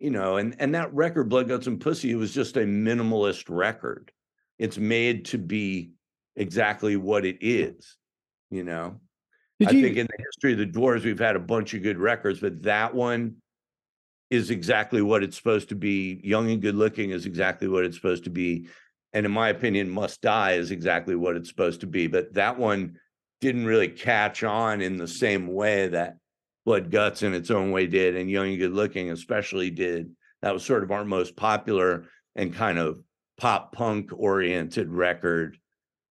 [0.00, 3.44] you know, and and that record, Blood Guts and Pussy, it was just a minimalist
[3.48, 4.10] record.
[4.58, 5.92] It's made to be
[6.36, 7.96] exactly what it is,
[8.50, 8.98] you know.
[9.60, 9.82] Did I you...
[9.82, 12.62] think in the history of the Dwarves, we've had a bunch of good records, but
[12.62, 13.36] that one
[14.30, 16.20] is exactly what it's supposed to be.
[16.24, 18.68] Young and Good Looking is exactly what it's supposed to be.
[19.12, 22.06] And in my opinion, Must Die is exactly what it's supposed to be.
[22.06, 22.98] But that one
[23.40, 26.16] didn't really catch on in the same way that
[26.64, 30.10] Blood Guts in its own way did, and Young and Good Looking especially did.
[30.42, 33.02] That was sort of our most popular and kind of
[33.38, 35.58] pop punk oriented record.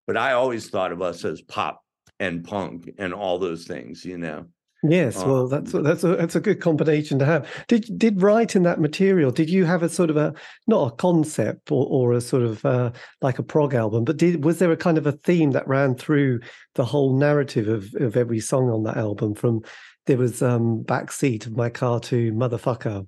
[0.07, 1.81] But I always thought of us as pop
[2.19, 4.47] and punk and all those things, you know.
[4.81, 7.49] Yes, well, um, that's that's a that's a good combination to have.
[7.67, 9.29] Did did writing that material?
[9.29, 10.33] Did you have a sort of a
[10.67, 14.45] not a concept or, or a sort of uh, like a prog album, but did
[14.45, 16.39] was there a kind of a theme that ran through
[16.75, 19.61] the whole narrative of of every song on that album from
[20.05, 23.05] there was um backseat of my car to motherfucker.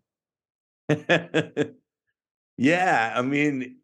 [2.57, 3.77] yeah, I mean,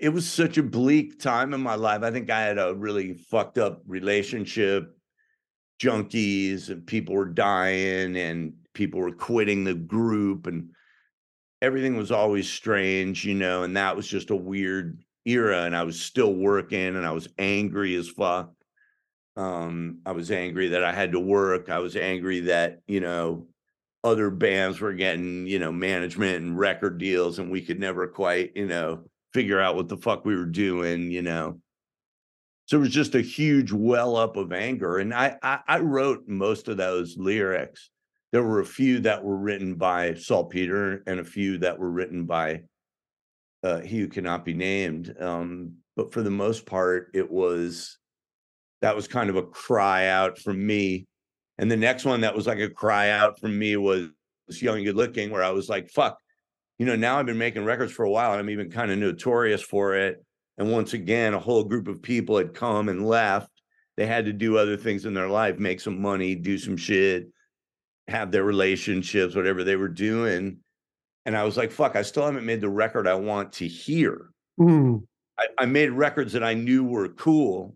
[0.00, 2.02] it was such a bleak time in my life.
[2.02, 4.97] I think I had a really fucked up relationship,
[5.80, 10.70] junkies, and people were dying, and people were quitting the group, and
[11.62, 13.62] everything was always strange, you know.
[13.62, 17.28] And that was just a weird era, and I was still working, and I was
[17.38, 18.52] angry as fuck.
[19.36, 21.68] Um, I was angry that I had to work.
[21.68, 23.46] I was angry that, you know,
[24.02, 28.52] other bands were getting, you know, management and record deals and we could never quite,
[28.56, 31.60] you know, figure out what the fuck we were doing, you know.
[32.68, 34.98] So it was just a huge well up of anger.
[34.98, 37.88] And I, I, I wrote most of those lyrics.
[38.30, 42.26] There were a few that were written by Saltpeter and a few that were written
[42.26, 42.64] by
[43.62, 45.14] uh, he who cannot be named.
[45.18, 47.96] Um, but for the most part, it was
[48.82, 51.06] that was kind of a cry out from me.
[51.56, 54.10] And the next one that was like a cry out from me was
[54.50, 56.18] Young and Good Looking, where I was like, fuck,
[56.78, 58.98] you know, now I've been making records for a while and I'm even kind of
[58.98, 60.22] notorious for it.
[60.58, 63.50] And once again, a whole group of people had come and left.
[63.96, 67.28] They had to do other things in their life, make some money, do some shit,
[68.08, 70.58] have their relationships, whatever they were doing.
[71.24, 74.30] And I was like, fuck, I still haven't made the record I want to hear.
[74.58, 75.04] Mm.
[75.38, 77.74] I, I made records that I knew were cool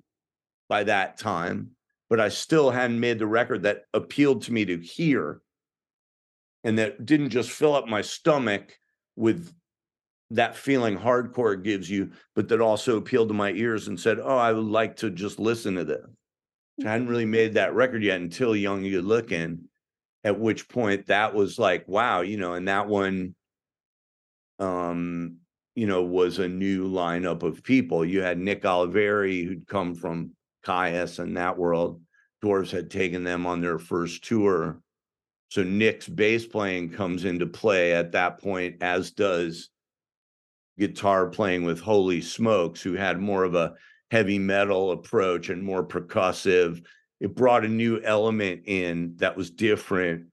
[0.68, 1.71] by that time,
[2.11, 5.40] but I still hadn't made the record that appealed to me to hear
[6.64, 8.79] and that didn't just fill up my stomach
[9.16, 9.53] with
[10.33, 14.37] that feeling hardcore gives you, but that also appealed to my ears and said, Oh,
[14.37, 16.07] I would like to just listen to this.
[16.85, 19.68] I hadn't really made that record yet until Young You Looking,
[20.25, 23.35] at which point that was like, wow, you know, and that one
[24.59, 25.37] um,
[25.75, 28.05] you know, was a new lineup of people.
[28.05, 30.33] You had Nick Oliveri, who'd come from
[30.64, 32.01] Kyuss and that world.
[32.45, 34.81] Dwarves had taken them on their first tour.
[35.49, 39.71] So Nick's bass playing comes into play at that point, as does
[40.78, 43.74] guitar playing with Holy Smokes, who had more of a
[44.11, 46.85] heavy metal approach and more percussive.
[47.20, 50.26] It brought a new element in that was different.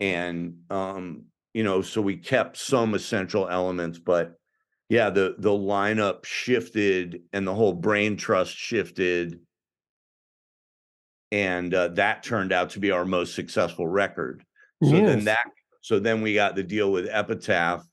[0.00, 1.24] And um,
[1.54, 4.34] you know, so we kept some essential elements, but
[4.88, 9.40] yeah, the the lineup shifted and the whole brain trust shifted,
[11.30, 14.44] and uh, that turned out to be our most successful record.
[14.82, 15.06] So yes.
[15.06, 15.44] then that
[15.82, 17.84] so then we got the deal with Epitaph,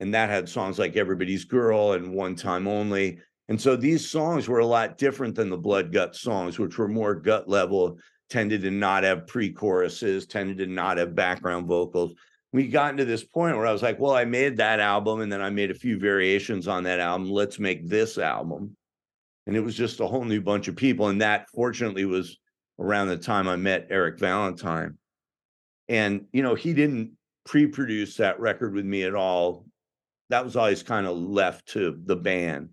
[0.00, 3.18] and that had songs like Everybody's Girl and One Time Only.
[3.48, 6.88] And so these songs were a lot different than the Blood Gut songs, which were
[6.88, 7.98] more gut level,
[8.30, 12.14] tended to not have pre choruses, tended to not have background vocals.
[12.52, 15.30] We got into this point where I was like, well, I made that album and
[15.30, 17.30] then I made a few variations on that album.
[17.30, 18.76] Let's make this album.
[19.46, 21.08] And it was just a whole new bunch of people.
[21.08, 22.38] And that fortunately was
[22.78, 24.96] around the time I met Eric Valentine.
[25.88, 27.12] And, you know, he didn't
[27.44, 29.64] pre produce that record with me at all.
[30.30, 32.70] That was always kind of left to the band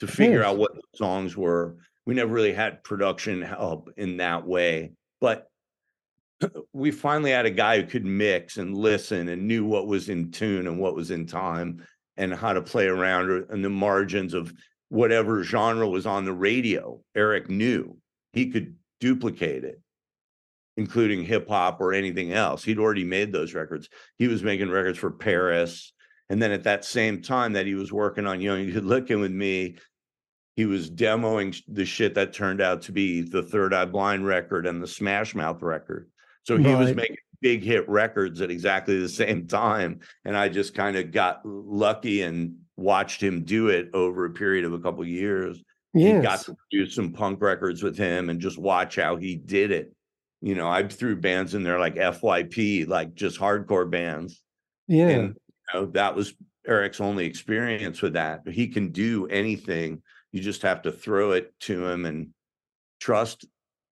[0.00, 1.76] to figure out what the songs were.
[2.04, 4.92] We never really had production help in that way.
[5.20, 5.48] But
[6.72, 10.30] we finally had a guy who could mix and listen and knew what was in
[10.30, 11.84] tune and what was in time
[12.16, 14.52] and how to play around in the margins of
[14.88, 17.00] whatever genre was on the radio.
[17.14, 17.96] Eric knew
[18.32, 19.80] he could duplicate it,
[20.76, 22.64] including hip hop or anything else.
[22.64, 23.88] He'd already made those records.
[24.18, 25.92] He was making records for Paris.
[26.28, 29.30] And then at that same time that he was working on Young Good Looking with
[29.30, 29.76] me,
[30.56, 34.66] he was demoing the shit that turned out to be the Third Eye Blind record
[34.66, 36.08] and the Smash Mouth record.
[36.44, 40.00] So he was making big hit records at exactly the same time.
[40.24, 44.64] And I just kind of got lucky and watched him do it over a period
[44.64, 45.62] of a couple of years.
[45.92, 49.70] He got to produce some punk records with him and just watch how he did
[49.70, 49.94] it.
[50.42, 54.42] You know, I threw bands in there like FYP, like just hardcore bands.
[54.88, 55.08] Yeah.
[55.08, 55.36] And
[55.72, 56.34] you know, that was
[56.66, 58.42] Eric's only experience with that.
[58.48, 60.02] He can do anything.
[60.32, 62.28] You just have to throw it to him and
[63.00, 63.44] trust,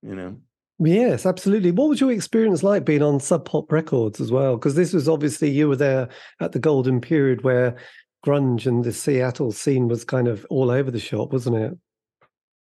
[0.03, 0.39] you know.
[0.81, 1.71] Yes, absolutely.
[1.71, 4.57] What was your experience like being on Sub Pop Records as well?
[4.57, 6.09] Because this was obviously you were there
[6.41, 7.77] at the golden period where
[8.27, 11.79] grunge and the Seattle scene was kind of all over the shop, wasn't it?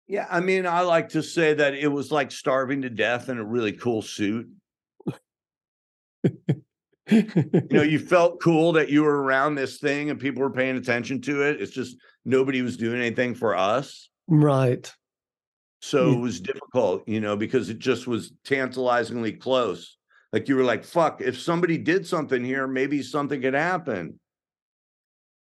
[0.07, 3.37] Yeah, I mean, I like to say that it was like starving to death in
[3.37, 4.49] a really cool suit.
[7.09, 10.77] You know, you felt cool that you were around this thing and people were paying
[10.77, 11.61] attention to it.
[11.61, 14.09] It's just nobody was doing anything for us.
[14.27, 14.91] right.
[15.81, 16.17] So Yeah.
[16.17, 19.97] it was difficult, you know, because it just was tantalizingly close.
[20.33, 24.19] Like you were like, fuck, if somebody did something here, maybe something could happen.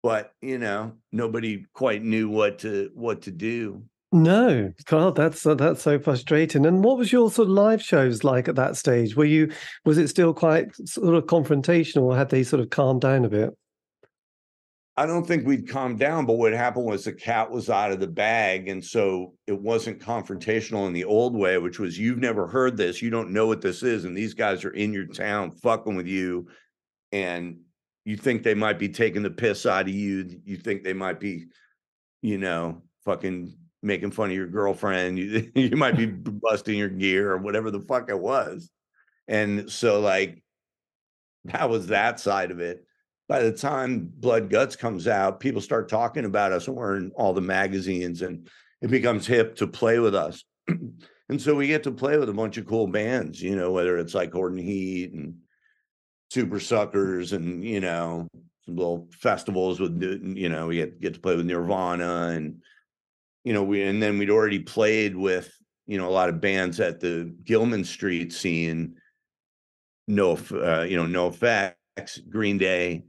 [0.03, 3.83] But, you know, nobody quite knew what to what to do.
[4.11, 6.65] No, God, that's uh, that's so frustrating.
[6.65, 9.15] And what was your sort of live shows like at that stage?
[9.15, 9.51] Were you
[9.85, 13.29] was it still quite sort of confrontational, or had they sort of calmed down a
[13.29, 13.51] bit?
[14.99, 18.01] I don't think we'd calmed down, but what happened was the cat was out of
[18.01, 18.67] the bag.
[18.67, 23.01] And so it wasn't confrontational in the old way, which was you've never heard this,
[23.01, 24.03] you don't know what this is.
[24.03, 26.49] And these guys are in your town fucking with you.
[27.13, 27.61] And
[28.03, 30.41] you think they might be taking the piss out of you.
[30.43, 31.45] You think they might be,
[32.21, 35.17] you know, fucking making fun of your girlfriend.
[35.17, 38.69] You, you might be busting your gear or whatever the fuck it was.
[39.27, 40.43] And so, like,
[41.45, 42.85] that was that side of it
[43.29, 47.11] by the time Blood Guts comes out, people start talking about us and we're in
[47.15, 48.49] all the magazines and
[48.81, 50.43] it becomes hip to play with us.
[50.67, 53.99] and so we get to play with a bunch of cool bands, you know, whether
[53.99, 55.35] it's like Horton Heat and
[56.31, 58.27] Super Suckers and, you know,
[58.65, 62.63] some little festivals with, you know, we get, get to play with Nirvana and,
[63.43, 65.51] you know, we, and then we'd already played with,
[65.87, 68.95] you know, a lot of bands at the Gilman Street scene.
[70.07, 71.73] No, uh, you know, NOFX,
[72.29, 73.05] Green Day,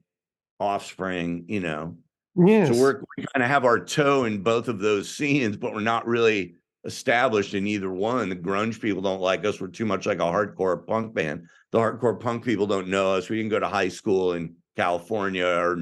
[0.59, 1.97] offspring, you know.
[2.37, 2.69] Yes.
[2.69, 5.81] So we're we kind of have our toe in both of those scenes, but we're
[5.81, 8.29] not really established in either one.
[8.29, 9.61] The grunge people don't like us.
[9.61, 11.47] We're too much like a hardcore punk band.
[11.73, 13.29] The hardcore punk people don't know us.
[13.29, 15.77] We didn't go to high school in California or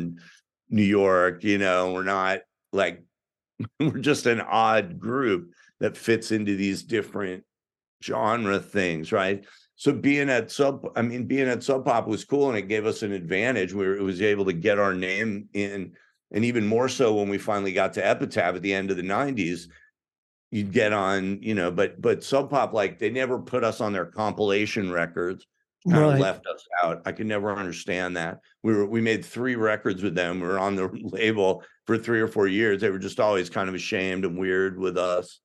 [0.70, 2.40] New York, you know, we're not
[2.72, 3.02] like
[3.80, 7.44] we're just an odd group that fits into these different
[8.02, 9.44] genre things, right?
[9.76, 12.84] So being at sub, I mean, being at Sub Pop was cool, and it gave
[12.84, 15.92] us an advantage where it was able to get our name in,
[16.32, 19.04] and even more so when we finally got to Epitaph at the end of the
[19.04, 19.68] '90s.
[20.50, 23.92] You'd get on, you know, but but Sub Pop like they never put us on
[23.92, 25.46] their compilation records.
[25.90, 27.02] Kind of left us out.
[27.06, 28.38] I could never understand that.
[28.62, 30.40] We were we made three records with them.
[30.40, 32.80] We were on the label for three or four years.
[32.80, 35.40] They were just always kind of ashamed and weird with us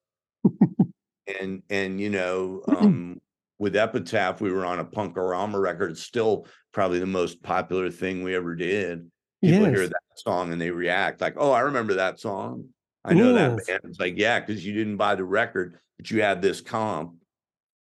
[1.40, 3.20] and and you know um
[3.60, 8.24] with epitaph we were on a punkorama record it's still probably the most popular thing
[8.24, 9.10] we ever did
[9.42, 12.66] people hear that song and they react like oh i remember that song
[13.06, 13.68] i know that Yes.
[13.68, 17.14] band it's like yeah because you didn't buy the record but you had this comp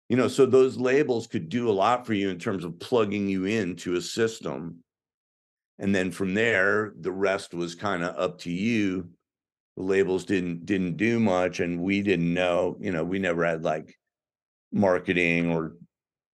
[0.09, 3.27] you know so those labels could do a lot for you in terms of plugging
[3.27, 4.79] you into a system.
[5.79, 9.09] And then from there the rest was kind of up to you.
[9.77, 13.63] The labels didn't didn't do much and we didn't know you know we never had
[13.63, 13.97] like
[14.71, 15.73] marketing or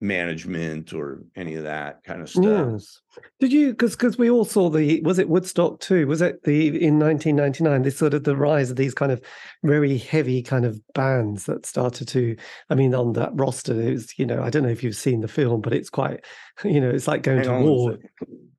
[0.02, 2.46] management or any of that kind of stuff.
[2.72, 3.02] Yes.
[3.40, 6.08] Did you because because we all saw the was it Woodstock too?
[6.08, 9.22] Was it the in 1999 this sort of the rise of these kind of
[9.64, 12.38] very heavy kind of bands that started to
[12.70, 15.20] I mean on that roster it was you know I don't know if you've seen
[15.20, 16.24] the film but it's quite
[16.64, 17.98] you know it's like going Hang to war.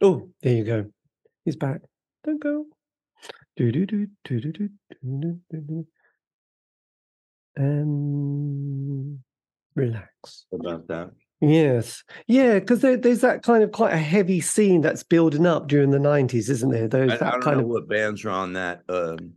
[0.03, 0.87] Oh, there you go.
[1.45, 1.81] He's back.
[2.25, 2.67] Don't go.
[3.57, 4.69] Do do do do do do
[5.03, 5.87] do do.
[7.57, 9.19] And
[9.75, 11.11] relax about that.
[11.43, 15.69] Yes, yeah, because there, there's that kind of quite a heavy scene that's building up
[15.69, 16.87] during the '90s, isn't there?
[16.87, 17.69] Those I, I that don't kind know of.
[17.71, 18.83] what bands are on that.
[18.91, 19.35] Um,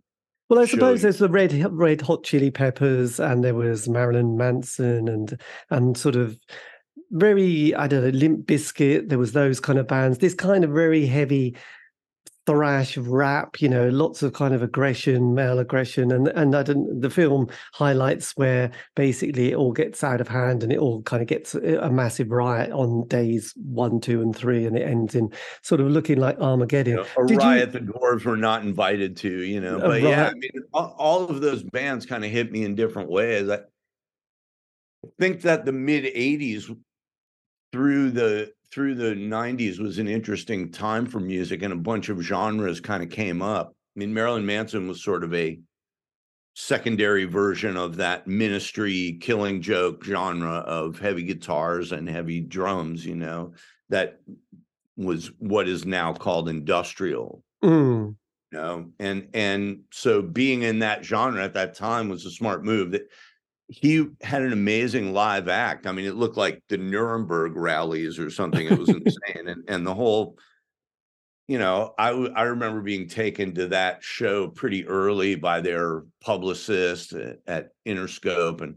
[0.49, 1.03] Well, I suppose you.
[1.03, 5.39] there's the Red Red Hot Chili Peppers, and there was Marilyn Manson, and
[5.69, 6.37] and sort of
[7.11, 9.07] very I don't know Limp Bizkit.
[9.09, 10.17] There was those kind of bands.
[10.17, 11.55] This kind of very heavy
[12.45, 13.61] thrash of rap.
[13.61, 17.01] You know, lots of kind of aggression, male aggression, and and I don't.
[17.01, 21.21] The film highlights where basically it all gets out of hand, and it all kind
[21.21, 25.29] of gets a massive riot on days one, two, and three, and it ends in
[25.61, 26.93] sort of looking like Armageddon.
[26.97, 29.79] you know, a Did you- riot the dwarves were not invited to, you know.
[29.79, 33.49] But yeah, I mean, all of those bands kind of hit me in different ways.
[33.49, 33.59] I
[35.19, 36.73] think that the mid '80s
[37.71, 42.19] through the through the 90s was an interesting time for music and a bunch of
[42.21, 43.75] genres kind of came up.
[43.95, 45.59] I mean, Marilyn Manson was sort of a
[46.55, 53.15] secondary version of that ministry killing joke genre of heavy guitars and heavy drums, you
[53.15, 53.53] know,
[53.89, 54.19] that
[54.97, 58.15] was what is now called industrial Mm,
[58.51, 62.65] you know and and so being in that genre at that time was a smart
[62.65, 63.09] move that
[63.73, 65.87] he had an amazing live act.
[65.87, 68.67] I mean it looked like the nuremberg rallies or something.
[68.67, 69.47] It was insane.
[69.47, 70.37] And and the whole
[71.47, 77.13] you know I I remember being taken to that show pretty early by their publicist
[77.13, 78.61] at, at interscope.
[78.61, 78.75] And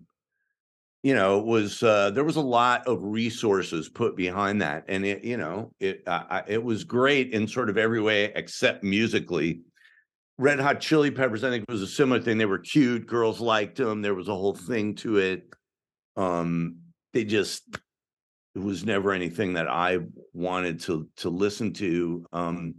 [1.03, 4.85] you know it was uh there was a lot of resources put behind that.
[4.89, 8.83] And it you know it uh, it was great in sort of every way except
[8.83, 9.61] musically
[10.39, 12.39] red hot chili peppers i think it was a similar thing.
[12.39, 13.07] They were cute.
[13.07, 15.49] Girls liked them there was a whole thing to it.
[16.17, 16.79] Um
[17.13, 17.63] they just
[18.55, 19.99] it was never anything that i
[20.33, 22.27] wanted to to listen to.
[22.33, 22.77] Um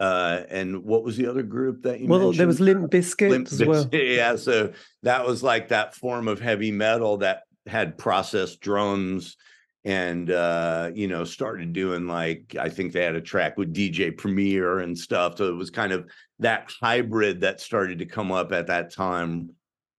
[0.00, 3.30] uh and what was the other group that you well, mentioned there was Limp Bizkit
[3.30, 3.88] Limp as well.
[3.92, 4.36] Yeah.
[4.36, 4.72] So
[5.02, 9.36] that was like that form of heavy metal that had processed drums
[9.84, 14.16] and uh, you know, started doing like I think they had a track with DJ
[14.16, 15.36] Premier and stuff.
[15.36, 16.08] So it was kind of
[16.38, 19.50] that hybrid that started to come up at that time,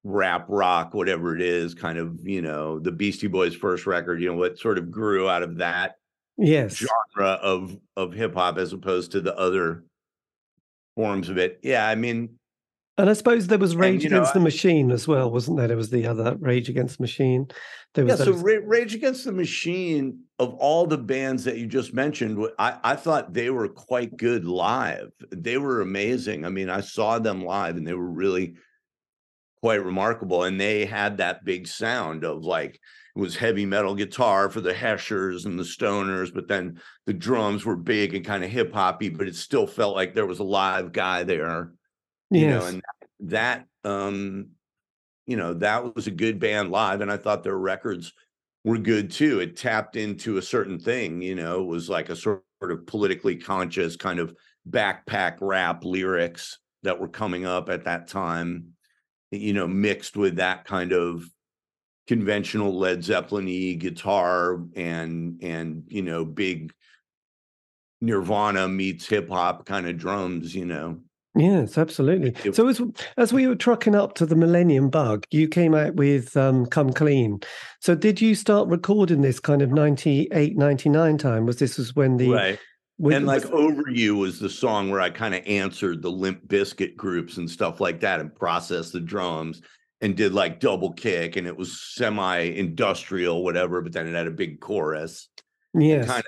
[0.03, 4.29] rap rock, whatever it is, kind of, you know, the Beastie Boys first record, you
[4.29, 5.95] know, what sort of grew out of that
[6.37, 6.75] Yes.
[6.75, 9.85] genre of of hip hop as opposed to the other
[10.95, 11.59] forms of it.
[11.61, 12.39] Yeah, I mean,
[12.97, 15.67] And I suppose there was Rage know, Against the Machine as well, wasn't there?
[15.67, 17.47] There was the other Rage Against the Machine.
[17.93, 21.57] There Yeah, was so those- Ra- Rage Against the Machine, of all the bands that
[21.57, 25.11] you just mentioned, I, I thought they were quite good live.
[25.29, 26.45] They were amazing.
[26.45, 28.55] I mean, I saw them live and they were really
[29.61, 30.43] quite remarkable.
[30.43, 32.79] And they had that big sound of like,
[33.15, 37.65] it was heavy metal guitar for the Heshers and the Stoners, but then the drums
[37.65, 40.43] were big and kind of hip hoppy, but it still felt like there was a
[40.43, 41.71] live guy there
[42.31, 42.61] you yes.
[42.61, 42.81] know and
[43.19, 44.47] that um
[45.25, 48.13] you know that was a good band live and i thought their records
[48.63, 52.15] were good too it tapped into a certain thing you know it was like a
[52.15, 54.35] sort of politically conscious kind of
[54.69, 58.65] backpack rap lyrics that were coming up at that time
[59.31, 61.23] you know mixed with that kind of
[62.07, 66.71] conventional led zeppelin E guitar and and you know big
[68.01, 70.99] nirvana meets hip hop kind of drums you know
[71.35, 72.33] Yes, absolutely.
[72.53, 72.81] So as
[73.17, 76.93] as we were trucking up to the Millennium Bug, you came out with um, "Come
[76.93, 77.39] Clean."
[77.81, 81.45] So did you start recording this kind of 98, 99 time?
[81.45, 82.59] Was this was when the right
[82.97, 86.11] when- and like was- over you was the song where i kind of answered the
[86.11, 89.61] Limp Bizkit groups and stuff like that and processed the drums
[90.01, 94.27] and did like double kick and it was semi industrial whatever but then it had
[94.27, 95.27] a big chorus
[95.73, 96.25] yes, kind of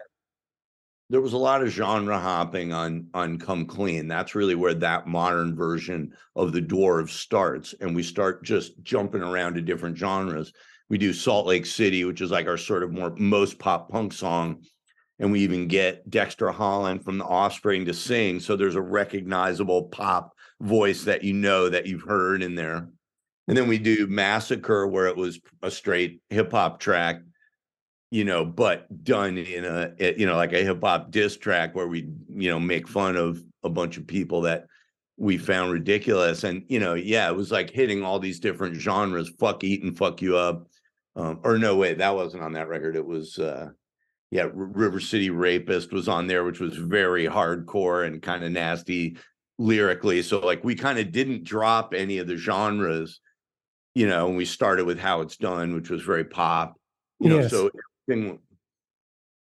[1.10, 4.08] there was a lot of genre hopping on on come clean.
[4.08, 9.22] That's really where that modern version of the dwarves starts and we start just jumping
[9.22, 10.52] around to different genres.
[10.90, 14.14] We do salt lake city which is like our sort of more most pop punk
[14.14, 14.64] song
[15.20, 19.84] and we even get dexter holland from the offspring to sing so there's a recognizable
[19.86, 22.90] pop voice that you know that you've heard in there.
[23.48, 27.22] And then we do massacre where it was a straight hip hop track
[28.12, 31.76] you know, but done in a eh, you know like a hip hop diss track
[31.76, 34.68] where we you know make fun of a bunch of people that
[35.18, 39.30] we found ridiculous, and you know, yeah, it was like hitting all these different genres.
[39.40, 40.68] Fuck eating, fuck you up.
[41.16, 42.96] Um, or no, wait, that wasn't on that record.
[42.96, 43.70] It was uh
[44.30, 48.52] yeah, R- River City Rapist was on there, which was very hardcore and kind of
[48.52, 49.18] nasty
[49.58, 50.22] lyrically.
[50.22, 53.20] So like we kind of didn't drop any of the genres,
[53.96, 56.76] you know, and we started with How It's Done, which was very pop.
[57.20, 57.72] You know, so
[58.08, 58.40] everything,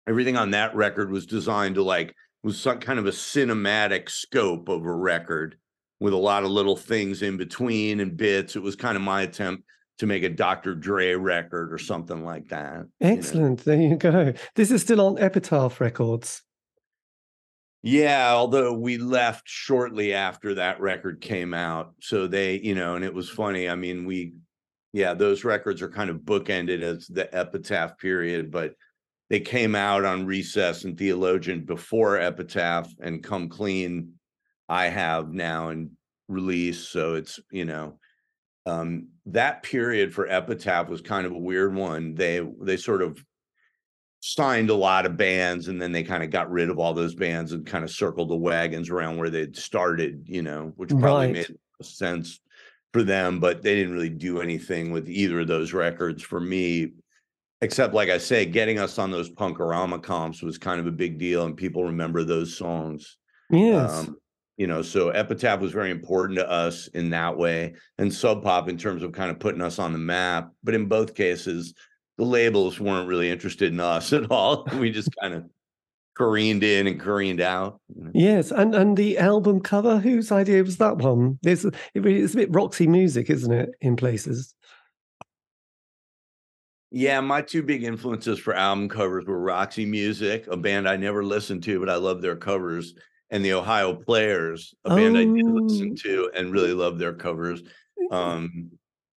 [0.08, 4.68] everything on that record was designed to like was some kind of a cinematic scope
[4.68, 5.56] of a record
[6.00, 8.56] with a lot of little things in between and bits.
[8.56, 9.64] It was kind of my attempt
[9.98, 10.74] to make a Dr.
[10.74, 12.84] Dre record or something like that.
[13.00, 13.16] you know?
[13.16, 13.64] Excellent.
[13.64, 14.34] There you go.
[14.56, 16.42] This is still on Epitaph Records.
[17.82, 21.92] Yeah, although we left shortly after that record came out.
[22.00, 23.68] So they, you know, and it was funny.
[23.68, 24.32] I mean, we,
[24.94, 28.76] yeah, those records are kind of bookended as the Epitaph period, but
[29.28, 34.12] they came out on Recess and Theologian before Epitaph and Come Clean.
[34.68, 35.90] I have now and
[36.28, 36.86] release.
[36.86, 37.98] So it's, you know,
[38.66, 42.14] um, that period for Epitaph was kind of a weird one.
[42.14, 43.18] They, they sort of
[44.20, 47.16] signed a lot of bands and then they kind of got rid of all those
[47.16, 51.26] bands and kind of circled the wagons around where they'd started, you know, which probably
[51.26, 51.32] Right.
[51.32, 52.38] made sense
[52.94, 56.92] for them, but they didn't really do anything with either of those records for me.
[57.60, 61.18] Except, like I say, getting us on those Punkorama comps was kind of a big
[61.18, 63.16] deal, and people remember those songs.
[63.50, 63.90] Yes.
[63.92, 64.16] Um,
[64.58, 68.68] you know, so Epitaph was very important to us in that way, and Sub Pop
[68.68, 70.52] in terms of kind of putting us on the map.
[70.62, 71.74] But in both cases,
[72.16, 74.68] the labels weren't really interested in us at all.
[74.78, 75.50] We just kind of
[76.16, 77.80] careened in and careened out.
[78.12, 81.38] Yes, and and the album cover, whose idea was that one?
[81.42, 83.70] It's it really, it's a bit Roxy music, isn't it?
[83.80, 84.54] In places.
[86.90, 91.24] Yeah, my two big influences for album covers were Roxy Music, a band I never
[91.24, 92.94] listened to, but I love their covers,
[93.30, 95.50] and the Ohio Players, a band I did Oh.
[95.54, 97.62] listen to and really love their covers.
[98.12, 98.70] Um,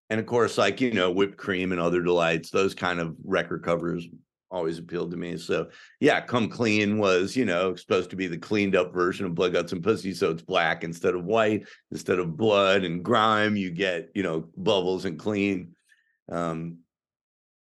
[0.09, 3.63] and of course, like you know, Whipped Cream and Other Delights, those kind of record
[3.63, 4.07] covers
[4.55, 5.37] always appealed to me.
[5.37, 5.67] So
[5.99, 9.53] yeah, Come Clean was, you know, supposed to be the cleaned up version of Blood,
[9.53, 10.13] Guts, and Pussy.
[10.13, 14.47] So it's black instead of white, instead of blood and grime, you get, you know,
[14.55, 15.75] bubbles and clean.
[16.31, 16.77] Um,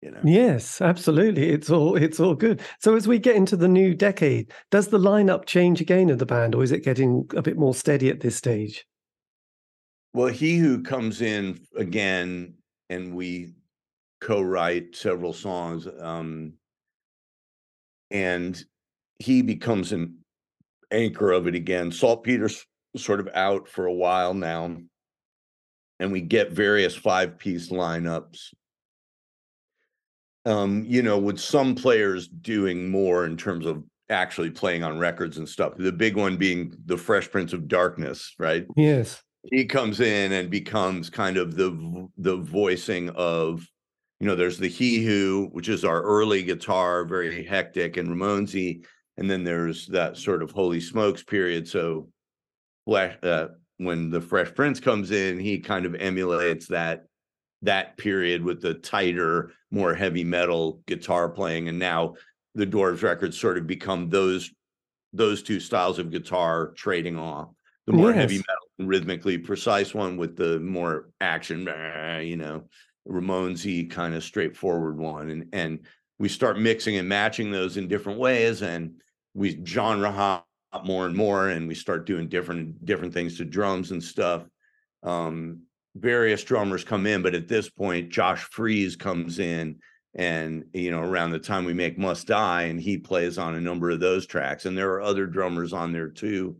[0.01, 0.19] you know.
[0.23, 1.49] Yes, absolutely.
[1.49, 2.61] It's all it's all good.
[2.79, 6.25] So as we get into the new decade, does the lineup change again of the
[6.25, 8.85] band, or is it getting a bit more steady at this stage?
[10.13, 12.53] Well, he who comes in again,
[12.89, 13.55] and we
[14.21, 16.53] co-write several songs, um,
[18.13, 18.63] and
[19.19, 20.19] he becomes an
[20.91, 21.91] anchor of it again.
[21.91, 24.77] Saltpeter's sort of out for a while now,
[25.99, 28.53] and we get various five-piece lineups.
[30.45, 35.37] Um, you know, with some players doing more in terms of actually playing on records
[35.37, 35.73] and stuff.
[35.77, 38.65] The big one being the Fresh Prince of Darkness, right?
[38.75, 39.21] Yes.
[39.51, 43.65] he comes in and becomes kind of the the voicing of
[44.19, 48.85] you know there's the he who which is our early guitar very hectic and ramonesy
[49.17, 52.07] and then there's that sort of holy smokes period so
[52.87, 53.47] uh,
[53.77, 57.05] when the fresh prince comes in he kind of emulates that
[57.61, 62.13] that period with the tighter more heavy metal guitar playing and now
[62.55, 64.51] the dwarves records sort of become those
[65.13, 67.49] those two styles of guitar trading off.
[67.85, 71.69] The more heavy metal and rhythmically precise one with the more action
[72.23, 72.63] you know
[73.07, 75.79] ramonesy kind of straightforward one and and
[76.19, 79.01] we start mixing and matching those in different ways and
[79.33, 80.45] we genre hop
[80.85, 84.43] more and more and we start doing different different things to drums and stuff.
[85.03, 85.63] Um
[85.95, 89.79] various drummers come in but at this point Josh Freese comes in
[90.15, 93.61] and you know around the time we make must die and he plays on a
[93.61, 96.55] number of those tracks and there are other drummers on there too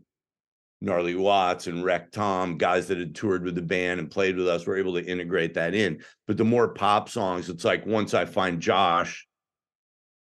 [0.84, 4.46] gnarly watts and wreck tom guys that had toured with the band and played with
[4.46, 8.12] us were able to integrate that in but the more pop songs it's like once
[8.14, 9.26] i find josh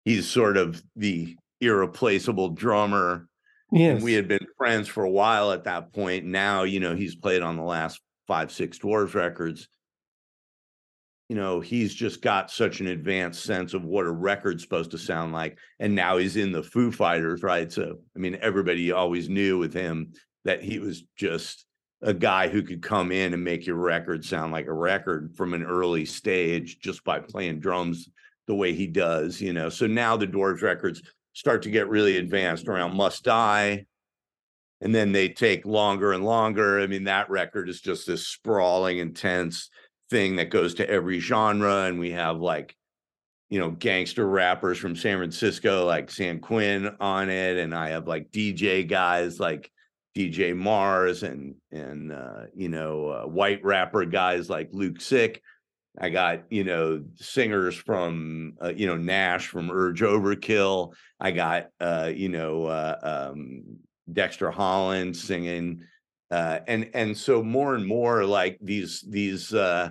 [0.05, 3.27] he's sort of the irreplaceable drummer
[3.73, 3.97] Yes.
[3.97, 6.27] and we had been friends for a while at that point.
[6.27, 9.69] Now, you know, he's played on the last five, six Dwarves records.
[11.29, 14.99] You know, he's just got such an advanced sense of what a record's supposed to
[14.99, 15.59] sound like.
[15.81, 17.73] And now he's in the Foo Fighters, right?
[17.73, 20.13] So, I mean, everybody always knew with him
[20.45, 21.67] that he was just
[22.03, 25.55] a guy who could come in and make your record sound like a record from
[25.55, 28.11] an early stage just by playing drums
[28.47, 29.71] the way he does, you know.
[29.71, 33.87] So now the Dwarves records start to get really advanced around Must Die.
[34.81, 36.81] And then they take longer and longer.
[36.81, 39.71] I mean, that record is just this sprawling, intense
[40.11, 41.85] thing that goes to every genre.
[41.85, 42.77] And we have like,
[43.49, 47.57] you know, gangster rappers from San Francisco like San Quinn on it.
[47.57, 49.71] And I have like DJ guys like
[50.17, 55.43] DJ Mars and and uh, you know, uh, white rapper guys like Luke Sick
[55.99, 60.93] I got, you know, singers from, uh, you know, Nash from Urge Overkill.
[61.21, 63.79] I got, uh, you know, uh, um,
[64.13, 65.83] Dexter Holland singing.
[66.31, 69.91] Uh, and and so more and more like these these uh,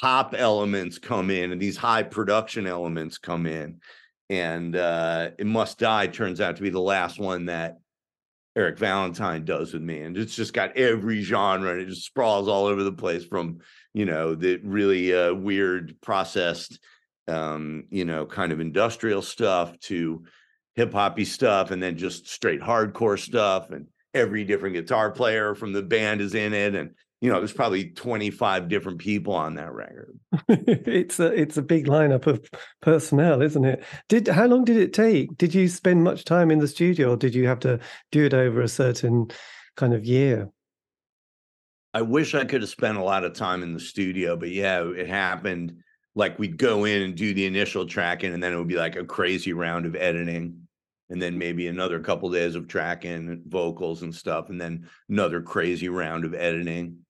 [0.00, 3.78] pop elements come in and these high production elements come in
[4.30, 7.76] and uh, it must die turns out to be the last one that
[8.56, 12.48] eric valentine does with me and it's just got every genre and it just sprawls
[12.48, 13.58] all over the place from
[13.94, 16.78] you know the really uh, weird processed
[17.28, 20.22] um, you know kind of industrial stuff to
[20.74, 25.72] hip hoppy stuff and then just straight hardcore stuff and every different guitar player from
[25.72, 26.90] the band is in it and
[27.22, 30.18] you know there's probably 25 different people on that record.
[30.48, 32.50] It's a it's a big lineup of
[32.82, 33.84] personnel isn't it?
[34.08, 35.38] Did how long did it take?
[35.38, 37.78] Did you spend much time in the studio or did you have to
[38.10, 39.28] do it over a certain
[39.76, 40.50] kind of year?
[41.94, 44.82] I wish i could have spent a lot of time in the studio but yeah
[44.82, 45.76] it happened.
[46.16, 48.96] Like we'd go in and do the initial tracking and then it would be like
[48.96, 50.66] a crazy round of editing
[51.08, 55.88] and then maybe another couple days of tracking vocals and stuff and then another crazy
[55.88, 57.01] round of editing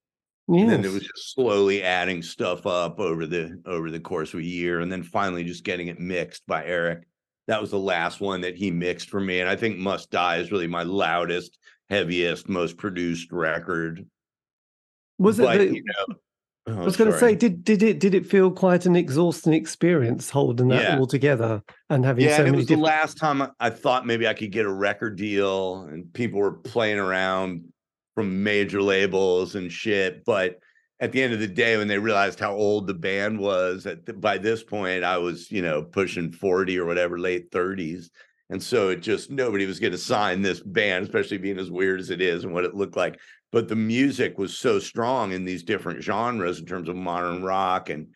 [0.49, 0.62] Yes.
[0.62, 4.40] And then it was just slowly adding stuff up over the over the course of
[4.40, 7.07] a year, and then finally just getting it mixed by Eric.
[7.47, 10.36] That was the last one that he mixed for me, and I think "Must Die"
[10.36, 11.59] is really my loudest,
[11.90, 14.05] heaviest, most produced record.
[15.18, 15.45] Was it?
[15.45, 16.16] But, the, you know,
[16.66, 19.53] oh, I was going to say, did did it did it feel quite an exhausting
[19.53, 20.99] experience holding that yeah.
[20.99, 22.82] all together and having yeah, so and it was different...
[22.82, 26.53] the last time I thought maybe I could get a record deal, and people were
[26.53, 27.72] playing around
[28.15, 30.25] from major labels and shit.
[30.25, 30.59] But
[31.01, 34.07] at the end of the day, when they realized how old the band was, at
[34.07, 38.11] the, by this point, I was, you know, pushing 40 or whatever, late 30s.
[38.51, 42.01] And so it just nobody was going to sign this band, especially being as weird
[42.01, 43.19] as it is and what it looked like.
[43.51, 47.91] But the music was so strong in these different genres in terms of modern rock
[47.91, 48.09] and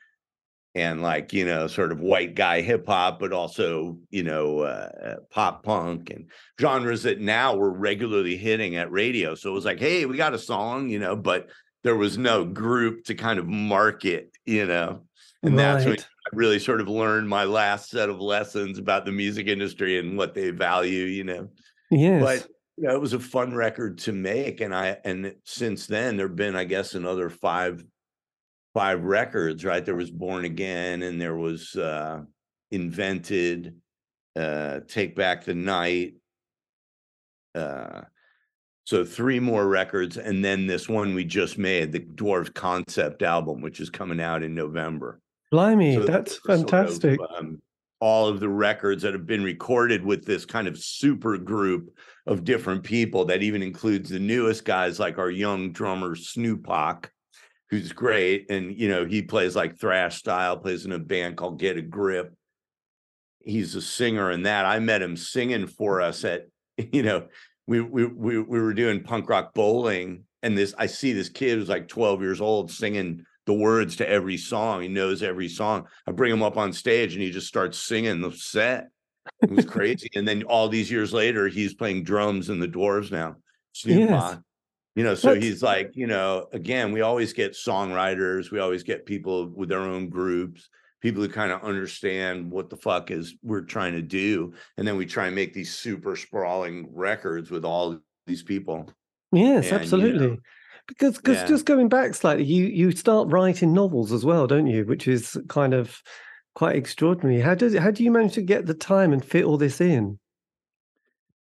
[0.76, 4.90] and like you know sort of white guy hip hop but also you know uh,
[5.02, 6.26] uh, pop punk and
[6.60, 9.34] genres that now we're regularly hitting at radio.
[9.34, 11.48] So it was like hey we got a song you know but
[11.82, 15.02] there was no group to kind of market you know?
[15.42, 15.62] And right.
[15.62, 19.46] that's when I really sort of learned my last set of lessons about the music
[19.46, 21.48] industry and what they value you know?
[21.90, 22.22] Yes.
[22.22, 26.18] but you know, it was a fun record to make and i and since then
[26.18, 27.82] there've been i guess another five
[28.76, 29.86] five records, right?
[29.86, 32.20] There was Born Again and there was uh,
[32.70, 33.74] Invented,
[34.38, 36.16] uh, Take Back the Night.
[37.54, 38.02] Uh,
[38.84, 43.62] so three more records, and then this one we just made, the Dwarves concept album,
[43.62, 45.22] which is coming out in November.
[45.50, 47.18] Blimey, so that's fantastic.
[47.18, 47.62] Sort of, um,
[48.00, 51.96] all of the records that have been recorded with this kind of super group
[52.26, 57.06] of different people that even includes the newest guys like our young drummer Snoopak,
[57.70, 58.50] who's great.
[58.50, 61.82] And, you know, he plays like thrash style, plays in a band called Get a
[61.82, 62.34] Grip.
[63.40, 64.66] He's a singer in that.
[64.66, 66.46] I met him singing for us at,
[66.92, 67.28] you know,
[67.66, 70.24] we we we, we were doing punk rock bowling.
[70.42, 74.08] And this I see this kid who's like 12 years old singing the words to
[74.08, 74.82] every song.
[74.82, 75.86] He knows every song.
[76.06, 78.88] I bring him up on stage and he just starts singing the set.
[79.42, 80.08] It was crazy.
[80.14, 83.36] and then all these years later, he's playing drums in the Dwarves now.
[83.72, 84.38] Snoop yes.
[84.96, 89.04] You know, so he's like, you know, again, we always get songwriters, we always get
[89.04, 90.70] people with their own groups,
[91.02, 94.54] people who kind of understand what the fuck is we're trying to do.
[94.78, 98.90] And then we try and make these super sprawling records with all these people.
[99.32, 100.24] Yes, and, absolutely.
[100.24, 100.36] You know,
[100.88, 101.46] because because yeah.
[101.46, 104.86] just going back slightly, you you start writing novels as well, don't you?
[104.86, 106.00] Which is kind of
[106.54, 107.42] quite extraordinary.
[107.42, 110.18] How does how do you manage to get the time and fit all this in?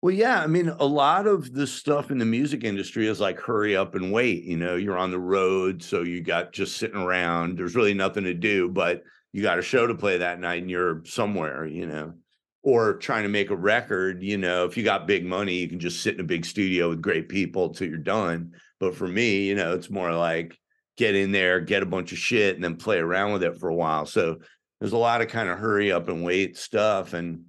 [0.03, 3.39] Well, yeah, I mean, a lot of the stuff in the music industry is like
[3.39, 4.45] hurry up and wait.
[4.45, 7.59] You know, you're on the road, so you got just sitting around.
[7.59, 10.71] There's really nothing to do, but you got a show to play that night and
[10.71, 12.15] you're somewhere, you know,
[12.63, 14.23] or trying to make a record.
[14.23, 16.89] You know, if you got big money, you can just sit in a big studio
[16.89, 18.53] with great people till you're done.
[18.79, 20.59] But for me, you know, it's more like
[20.97, 23.69] get in there, get a bunch of shit, and then play around with it for
[23.69, 24.07] a while.
[24.07, 24.39] So
[24.81, 27.13] there's a lot of kind of hurry up and wait stuff.
[27.13, 27.45] And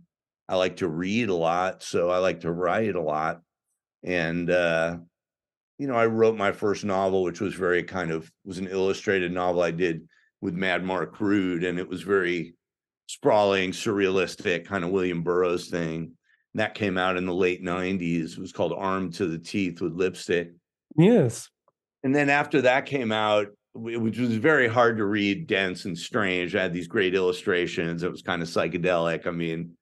[0.48, 3.42] I like to read a lot, so I like to write a lot.
[4.04, 4.98] And uh,
[5.78, 9.32] you know, I wrote my first novel, which was very kind of was an illustrated
[9.32, 10.08] novel I did
[10.42, 12.56] with Mad Marc Rude, and it was very
[13.08, 16.14] sprawling, surrealistic, kind of William Burroughs thing.
[16.54, 18.34] And that came out in the late 90s.
[18.34, 20.52] It was called Armed to the Teeth with Lipstick.
[20.98, 21.50] Yes.
[22.04, 26.56] And then after that came out, which was very hard to read, dense and strange.
[26.56, 28.04] I had these great illustrations.
[28.04, 29.28] It was kind of psychedelic.
[29.28, 29.78] I mean,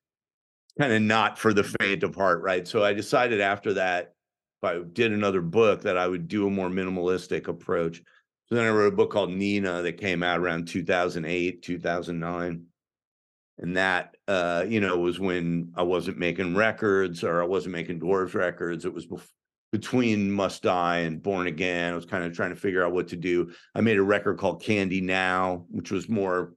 [0.79, 2.67] kind of not for the faint of heart, right?
[2.67, 4.13] So I decided after that,
[4.61, 8.01] if I did another book, that I would do a more minimalistic approach.
[8.47, 12.65] So then I wrote a book called Nina that came out around 2008, 2009.
[13.59, 17.99] And that, uh, you know, was when I wasn't making records or I wasn't making
[17.99, 18.85] Dwarves records.
[18.85, 19.05] It was
[19.73, 21.91] between Must Die and Born Again.
[21.91, 23.51] I was kind of trying to figure out what to do.
[23.75, 26.53] I made a record called Candy Now, which was more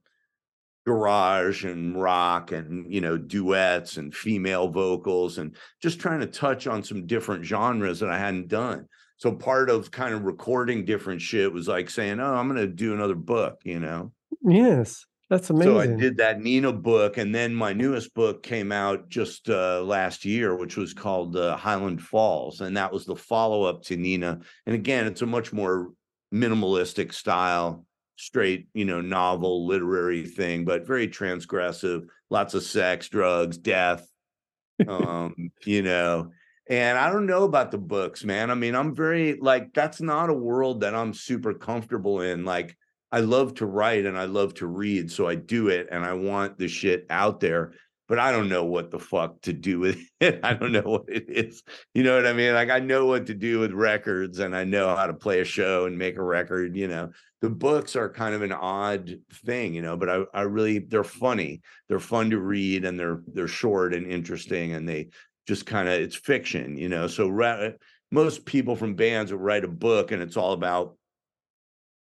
[0.85, 6.67] garage and rock and you know duets and female vocals and just trying to touch
[6.67, 8.87] on some different genres that I hadn't done.
[9.17, 12.67] So part of kind of recording different shit was like saying, "Oh, I'm going to
[12.67, 14.11] do another book," you know.
[14.41, 15.05] Yes.
[15.29, 15.73] That's amazing.
[15.73, 19.81] So I did that Nina book, and then my newest book came out just uh,
[19.81, 23.97] last year, which was called uh, Highland Falls, and that was the follow up to
[23.97, 24.41] Nina.
[24.67, 25.89] And again, it's a much more
[26.31, 27.85] minimalistic style,
[28.15, 32.05] straight, you know, novel literary thing, but very transgressive.
[32.29, 34.07] Lots of sex, drugs, death,
[34.87, 36.31] um, you know.
[36.69, 38.49] And I don't know about the books, man.
[38.49, 42.45] I mean, I'm very like that's not a world that I'm super comfortable in.
[42.45, 42.77] Like
[43.11, 46.13] I love to write and I love to read, so I do it and I
[46.13, 47.73] want the shit out there,
[48.07, 50.39] but I don't know what the fuck to do with it.
[50.43, 51.63] I don't know what it is.
[51.93, 52.53] You know what I mean?
[52.53, 55.45] Like I know what to do with records and I know how to play a
[55.45, 57.11] show and make a record, you know.
[57.41, 61.03] The books are kind of an odd thing, you know, but I I really they're
[61.03, 61.61] funny.
[61.89, 65.09] They're fun to read and they're they're short and interesting and they
[65.47, 67.07] just kind of it's fiction, you know.
[67.07, 67.69] So ra-
[68.11, 70.95] most people from bands will write a book and it's all about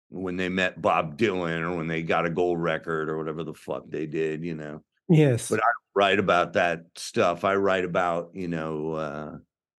[0.09, 3.53] when they met Bob Dylan or when they got a gold record or whatever the
[3.53, 4.81] fuck they did, you know.
[5.10, 5.49] Yes.
[5.49, 7.43] But I write about that stuff.
[7.43, 9.38] I write about, you know, uh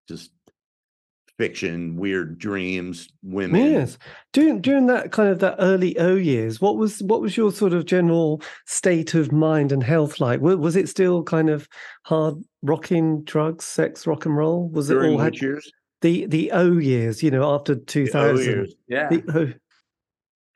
[0.08, 0.32] just
[1.36, 3.72] fiction, weird dreams, women.
[3.72, 3.96] Yes.
[4.32, 7.72] During during that kind of that early O years, what was what was your sort
[7.72, 10.40] of general state of mind and health like?
[10.40, 11.68] Was, was it still kind of
[12.06, 14.68] hard rocking, drugs, sex, rock and roll?
[14.70, 15.70] Was During it all had years?
[16.00, 17.22] the the O years?
[17.22, 18.68] You know, after two thousand.
[18.88, 19.08] Yeah.
[19.08, 19.54] The.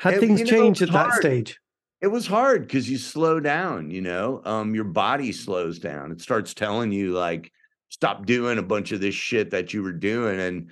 [0.01, 1.61] Had It- things know, changed it's at that stage?
[2.03, 4.42] It was hard because you slow down you know?
[4.44, 6.12] Um your body slows down.
[6.12, 7.50] It starts telling you like
[7.88, 10.70] stop doing a bunch of this shit that you were doing and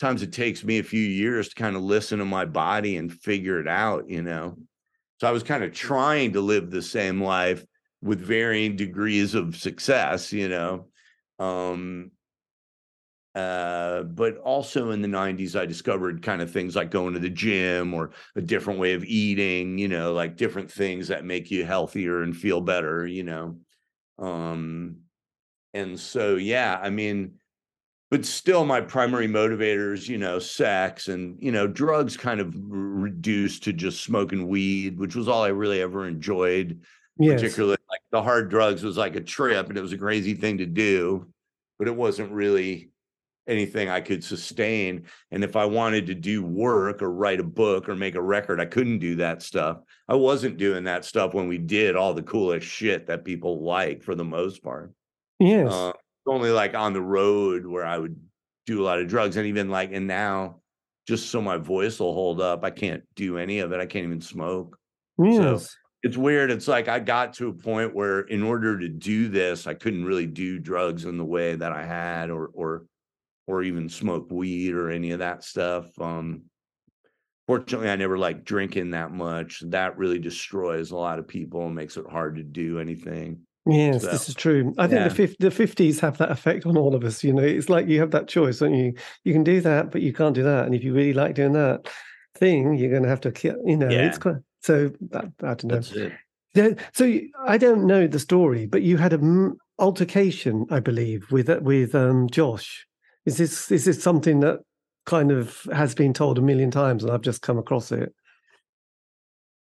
[0.00, 3.12] times it takes me a few years to kind of listen to my body and
[3.12, 4.56] figure it out you know?
[5.20, 7.64] So i was kind of trying to live the same life
[8.02, 10.88] with varying degrees of success you know?
[11.38, 12.10] Um
[13.36, 17.30] uh but also in the 90s i discovered kind of things like going to the
[17.30, 21.64] gym or a different way of eating you know like different things that make you
[21.64, 23.56] healthier and feel better you know
[24.18, 24.96] um
[25.74, 27.38] and so yeah i mean
[28.10, 33.62] but still my primary motivators you know sex and you know drugs kind of reduced
[33.62, 36.80] to just smoking weed which was all i really ever enjoyed
[37.16, 37.40] Yes.
[37.40, 40.58] particularly like the hard drugs was like a trip and it was a crazy thing
[40.58, 41.32] to do
[41.78, 42.90] but it wasn't really
[43.48, 47.88] anything i could sustain and if i wanted to do work or write a book
[47.88, 49.78] or make a record i couldn't do that stuff
[50.08, 54.02] i wasn't doing that stuff when we did all the coolest shit that people like
[54.02, 54.92] for the most part
[55.38, 55.72] Yes.
[55.72, 55.92] uh,
[56.26, 58.18] only like on the road where i would
[58.66, 60.60] do a lot of drugs and even like and now
[61.08, 64.04] just so my voice will hold up i can't do any of it i can't
[64.04, 64.76] even smoke
[65.22, 65.74] yes.
[66.02, 66.50] it's weird.
[66.50, 70.06] It's like I got to a point where in order to do this, I couldn't
[70.06, 72.84] really do drugs in the way that I had or or
[73.50, 75.86] or even smoke weed or any of that stuff.
[76.00, 76.42] Um
[77.46, 79.62] fortunately I never liked drinking that much.
[79.66, 83.40] That really destroys a lot of people and makes it hard to do anything.
[83.66, 84.72] Yes, So, this is true.
[84.78, 85.08] I think yeah.
[85.08, 87.22] the the fifties have that effect on all of us.
[87.22, 88.94] You know, it's like you have that choice, don't you?
[89.24, 90.64] You can do that, but you can't do that.
[90.64, 91.88] And if you really like doing that
[92.36, 93.32] thing, you're going to have to,
[93.64, 94.06] you know, Yeah.
[94.08, 94.36] it's quite.
[94.62, 95.74] So that, I don't know.
[95.76, 96.12] That's it.
[96.54, 101.48] Yeah, So I don't know the story, but you had an altercation, I believe, with
[101.62, 102.86] with um, Josh.
[103.30, 104.58] Is this is this something that
[105.06, 108.12] kind of has been told a million times, and I've just come across it?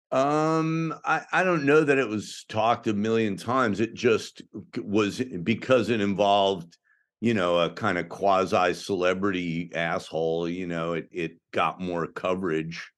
[0.09, 3.81] Um, I, I don't know that it was talked a million times.
[3.81, 4.41] It just
[4.77, 6.77] was because it involved,
[7.19, 12.89] you know, a kind of quasi celebrity asshole, you know, it it got more coverage.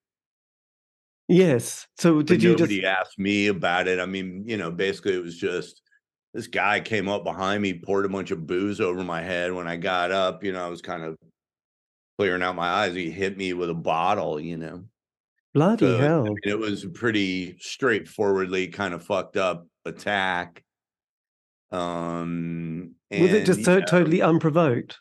[1.27, 1.87] Yes.
[1.97, 2.71] So But did you just?
[2.71, 3.99] nobody asked me about it.
[3.99, 5.81] I mean, you know, basically it was just
[6.33, 9.51] this guy came up behind me, poured a bunch of booze over my head.
[9.53, 11.17] When I got up, you know, I was kind of
[12.17, 12.93] clearing out my eyes.
[12.95, 14.83] He hit me with a bottle, you know.
[15.53, 16.23] Bloody So, I hell!
[16.23, 20.63] mean, it was a pretty straightforwardly kind of fucked up attack.
[21.71, 24.99] Um, Was it just and, to- know, totally unprovoked?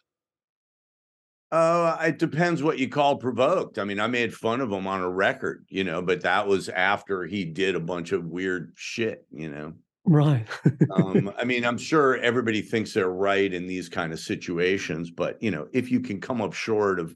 [1.50, 3.78] Uh, it depends what you call provoked.
[3.78, 6.68] I mean, I made fun of him on a record, you know, but that was
[6.68, 9.72] after he did a bunch of weird shit, you know.
[10.04, 10.46] Right.
[10.90, 15.42] Um, I mean, I'm sure everybody thinks they're right in these kind of situations, but
[15.42, 17.14] you know, if you can come up short of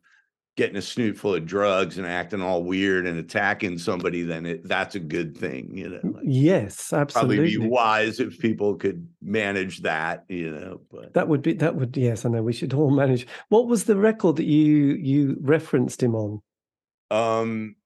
[0.56, 4.68] getting a snoot full of drugs and acting all weird and attacking somebody, then it,
[4.68, 6.00] that's a good thing, you know.
[6.02, 7.36] Like, yes, absolutely.
[7.36, 10.80] Probably be wise if people could manage that, you know.
[10.90, 13.26] But that would be that would yes, I know we should all manage.
[13.48, 16.42] What was the record that you you referenced him on?
[17.10, 17.76] Um,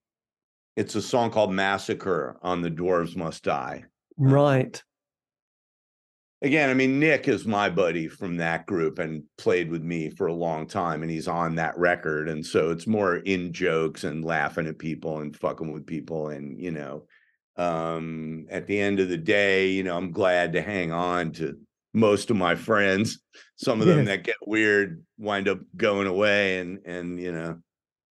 [0.76, 3.84] it's a song called Massacre on the Dwarves Must Die.
[4.18, 4.82] Right.
[6.42, 10.26] Again, I mean, Nick is my buddy from that group and played with me for
[10.26, 12.28] a long time, and he's on that record.
[12.28, 16.28] And so it's more in jokes and laughing at people and fucking with people.
[16.28, 17.06] And, you know,
[17.56, 21.58] um, at the end of the day, you know, I'm glad to hang on to
[21.94, 23.18] most of my friends.
[23.56, 24.06] Some of them Yes.
[24.08, 27.58] that get weird wind up going away and and you know,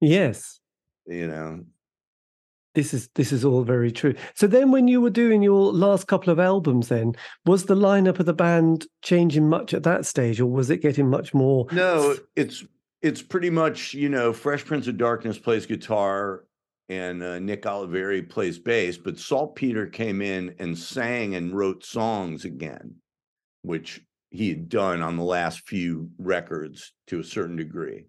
[0.01, 0.59] Yes.
[1.07, 1.65] you know,
[2.79, 4.15] This is this is all very true.
[4.35, 8.21] So then when you were doing your last couple of albums then, was the lineup
[8.21, 12.17] of the band changing much at that stage or was it getting much more No,
[12.37, 12.63] it's
[13.03, 16.45] it's pretty much you know Fresh Prince of Darkness plays guitar
[16.89, 22.45] and uh, Nick Oliveri plays bass, but Saltpeter came in and sang and wrote songs
[22.45, 22.95] again,
[23.63, 24.01] which
[24.31, 28.05] he had done on the last few records to a certain degree.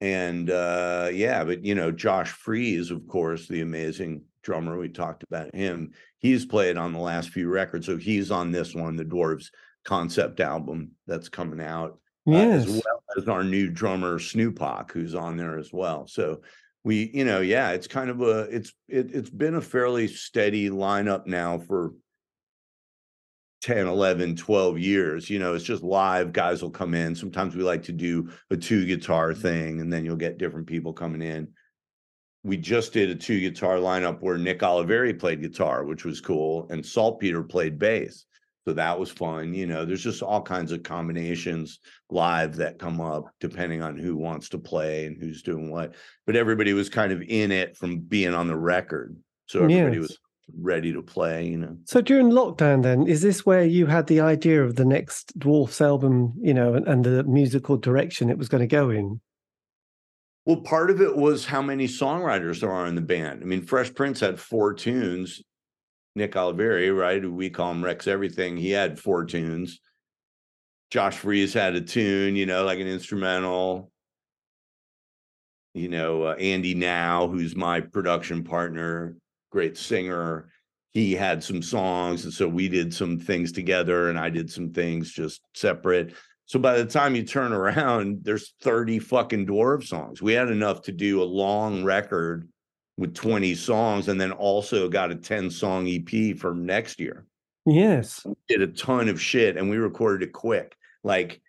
[0.00, 5.24] And uh, yeah, but you know Josh Freese, of course, the amazing drummer we talked
[5.24, 5.92] about him.
[6.18, 9.46] He's played on the last few records, so he's on this one, the Dwarves
[9.84, 12.66] concept album that's coming out uh, Yes.
[12.66, 16.06] as well as our new drummer Snoopak, who's on there as well.
[16.06, 16.42] So
[16.84, 20.70] we, you know, yeah, it's kind of a it's it, it's been a fairly steady
[20.70, 21.92] lineup now for
[23.62, 25.28] 10, 11, 12 years.
[25.28, 27.14] You know, it's just live guys will come in.
[27.14, 29.40] Sometimes we like to do a two guitar mm-hmm.
[29.40, 31.48] thing and then you'll get different people coming in.
[32.44, 36.68] We just did a two guitar lineup where Nick Oliveri played guitar, which was cool,
[36.70, 38.24] and Saltpeter played bass.
[38.64, 39.54] So that was fun.
[39.54, 41.80] You know, there's just all kinds of combinations
[42.10, 45.94] live that come up depending on who wants to play and who's doing what.
[46.26, 49.16] But everybody was kind of in it from being on the record.
[49.46, 50.08] So everybody Yes.
[50.08, 50.18] was
[50.56, 51.76] ready to play, you know.
[51.84, 55.80] So during lockdown, then, is this where you had the idea of the next Dwarfs
[55.80, 59.20] album, you know, and, and the musical direction it was going to go in?
[60.46, 63.42] Well, part of it was how many songwriters there are in the band.
[63.42, 65.42] I mean, Fresh Prince had four tunes.
[66.14, 69.78] Nick Oliveri, right, we call him Rex Everything, he had four tunes.
[70.90, 73.90] Josh Freese had a tune, you know, like an instrumental.
[75.74, 79.16] You know, uh, Andy Now, who's my production partner,
[79.50, 80.50] great singer,
[80.92, 84.72] he had some songs, and so we did some things together, and I did some
[84.72, 86.14] things just separate.
[86.46, 90.22] So by the time you turn around, there's 30 fucking dwarf songs.
[90.22, 92.48] We had enough to do a long record
[92.96, 97.26] with 20 songs, and then also got a 10 song EP for next year
[97.64, 98.26] Yes.
[98.48, 100.74] did a ton of shit and we recorded it quick.
[101.04, 101.40] Like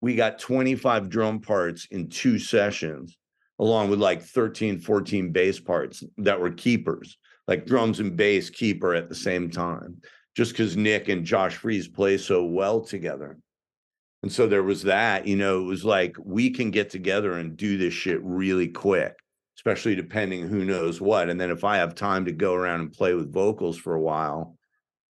[0.00, 3.16] we got 25 drum parts in two sessions,
[3.60, 8.94] along with like 13, 14 bass parts that were keepers, like drums and bass keeper
[8.94, 10.00] at the same time,
[10.34, 13.38] just because Nick and Josh Freese play so well together.
[14.22, 17.56] And so there was that, you know, it was like we can get together and
[17.56, 19.14] do this shit really quick,
[19.58, 21.28] especially depending who knows what.
[21.28, 24.00] And then if I have time to go around and play with vocals for a
[24.00, 24.56] while,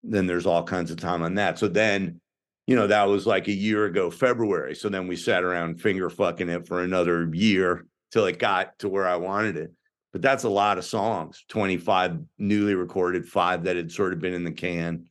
[0.03, 1.57] then there's all kinds of time on that.
[1.59, 2.21] So then,
[2.67, 4.75] you know, that was like a year ago, February.
[4.75, 8.89] So then we sat around finger fucking it for another year till it got to
[8.89, 9.73] where I wanted it.
[10.13, 14.35] But that's a lot of songs 25 newly recorded, five that had sort of been
[14.35, 15.07] in the can,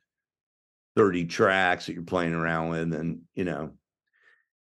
[0.95, 2.93] 30 tracks that you're playing around with.
[2.93, 3.71] And, you know,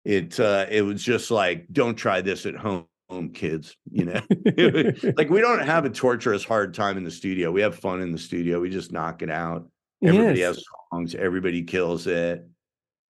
[0.04, 2.86] it uh it was just like, don't try this at home,
[3.32, 4.20] kids, you know.
[5.16, 7.52] like we don't have a torturous hard time in the studio.
[7.52, 8.60] We have fun in the studio.
[8.60, 9.68] We just knock it out.
[10.02, 10.56] Everybody yes.
[10.56, 12.46] has songs, everybody kills it.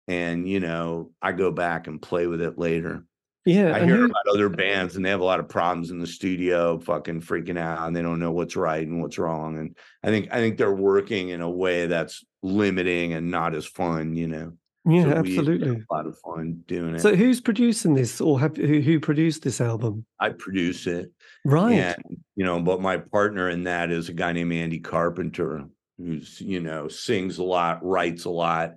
[0.08, 3.06] And you know, I go back and play with it later.
[3.46, 3.76] Yeah.
[3.76, 6.08] I hear who- about other bands and they have a lot of problems in the
[6.08, 9.58] studio, fucking freaking out, and they don't know what's right and what's wrong.
[9.58, 13.66] And I think I think they're working in a way that's limiting and not as
[13.66, 14.52] fun, you know.
[14.86, 15.70] yeah, So absolutely.
[15.90, 17.00] a lot of fun doing it.
[17.00, 20.06] So who's producing this or have who, who produced this album?
[20.20, 21.12] I produce it.
[21.46, 21.74] Right.
[21.74, 25.66] And you know, but my partner in that is a guy named Andy Carpenter,
[25.98, 28.74] who's you know sings a lot, writes a lot,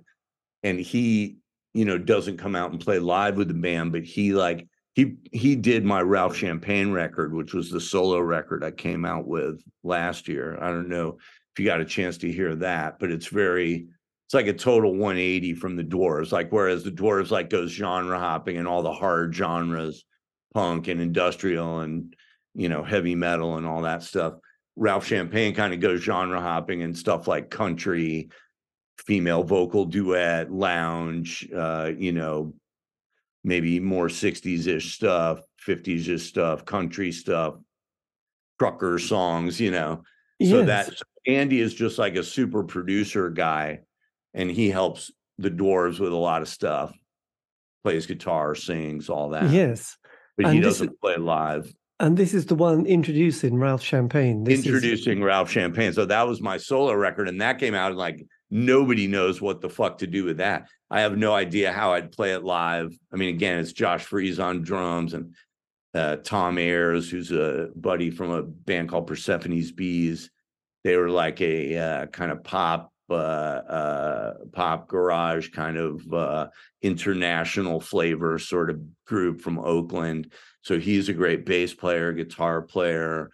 [0.63, 1.37] and he
[1.77, 5.17] you know doesn't come out and play live with the band, but he like he
[5.31, 9.61] he did my Ralph Champagne record, which was the solo record I came out with
[9.83, 10.57] last year.
[10.59, 11.19] I don't know
[11.53, 13.89] if you got a chance to hear that, but it's very
[14.25, 16.31] it's like a total 180 from the Dwarves.
[16.31, 20.03] Like whereas the Dwarves like goes genre hopping and all the hard genres,
[20.55, 22.15] punk and industrial and
[22.55, 24.33] you know heavy metal and all that stuff.
[24.75, 28.29] Ralph Champagne kind of goes genre hopping and stuff like country,
[28.99, 32.53] female vocal duet, lounge, uh, you know,
[33.43, 37.55] maybe more 60s ish stuff, 50s ish stuff, country stuff,
[38.59, 40.03] trucker songs, you know.
[40.43, 40.89] So that
[41.25, 43.79] Andy is just like a super producer guy,
[44.33, 46.93] and he helps the dwarves with a lot of stuff.
[47.83, 49.49] Plays guitar, sings, all that.
[49.49, 49.97] Yes.
[50.35, 51.73] But he And this doesn't play live.
[51.99, 54.43] And this is the one introducing Ralph Champagne.
[54.43, 55.93] This is- Introducing Ralph Champagne.
[55.93, 59.61] So that was my solo record, and that came out and like nobody knows what
[59.61, 60.67] the fuck to do with that.
[60.89, 62.97] I have no idea how I'd play it live.
[63.11, 65.35] I mean, again, it's Josh Freese on drums and
[65.93, 70.29] uh, Tom Ayers, who's a buddy from a band called Persephone's Bees.
[70.83, 76.47] They were like a uh, kind of pop, uh, uh, pop garage kind of uh,
[76.81, 80.31] international flavor sort of group from Oakland.
[80.61, 83.31] So he's a great bass player, guitar player,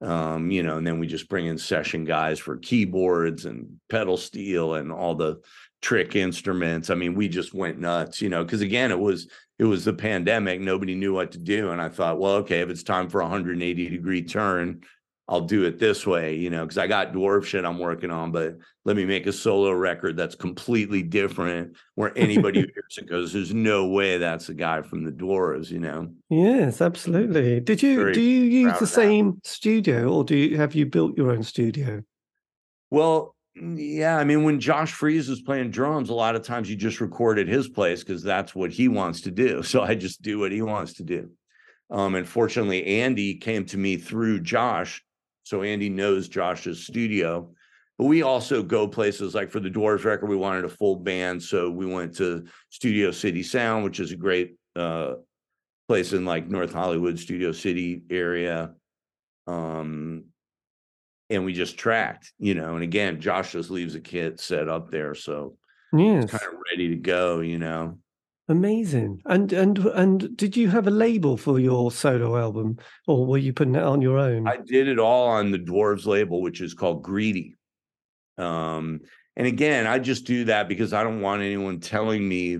[0.00, 4.16] um, you know, and then we just bring in session guys for keyboards and pedal
[4.16, 5.40] steel and all the
[5.82, 6.90] trick instruments.
[6.90, 9.28] I mean, we just went nuts, you know, because again, it was
[9.58, 10.60] it was the pandemic.
[10.60, 11.70] Nobody knew what to do.
[11.70, 14.82] And I thought, well, okay, if it's time for a 180 degree turn,
[15.26, 18.30] I'll do it this way, you know, because I got dwarf shit I'm working on,
[18.30, 23.08] but let me make a solo record that's completely different where anybody who hears it
[23.08, 26.10] goes, There's no way that's the guy from the dwarves, you know.
[26.28, 27.60] Yes, absolutely.
[27.60, 31.16] Did you Very do you use the same studio or do you have you built
[31.16, 32.02] your own studio?
[32.90, 36.68] Well, mm, yeah, I mean, when Josh Freese is playing drums, a lot of times
[36.68, 39.62] you just record at his place because that's what he wants to do.
[39.62, 41.30] So I just do what he wants to do.
[41.90, 45.02] Um, and fortunately, Andy came to me through Josh.
[45.44, 47.50] So Andy knows Josh's studio.
[47.96, 51.40] But we also go places like for the Dwarves record, we wanted a full band.
[51.40, 55.14] So we went to Studio City Sound, which is a great uh,
[55.86, 58.74] place in like North Hollywood, Studio City area.
[59.46, 60.24] Um,
[61.30, 62.74] and we just tracked, you know.
[62.74, 65.56] And again, Josh just leaves a kit set up there, so
[65.96, 66.30] Yes.
[66.30, 67.98] kind of ready to go, you know.
[68.48, 69.22] Amazing.
[69.24, 73.54] And and and did you have a label for your solo album or were you
[73.54, 74.46] putting it on your own?
[74.46, 77.56] I did it all on the Dwarves label, which is called Greedy.
[78.36, 79.00] Um,
[79.36, 82.58] and again, I just do that because I don't want anyone telling me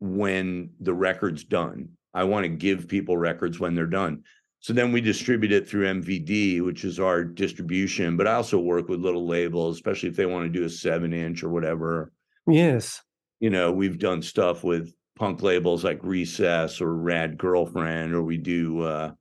[0.00, 1.90] when the record's done.
[2.14, 4.22] I want to give people records when they're done.
[4.60, 8.16] So then we distribute it through MVD, which is our distribution.
[8.16, 11.12] But I also work with little labels, especially if they want to do a seven
[11.12, 12.12] inch or whatever.
[12.46, 13.02] yes.
[13.40, 18.36] you know, we've done stuff with punk labels like Recess or Rad Girlfriend, or we
[18.36, 19.12] do, uh,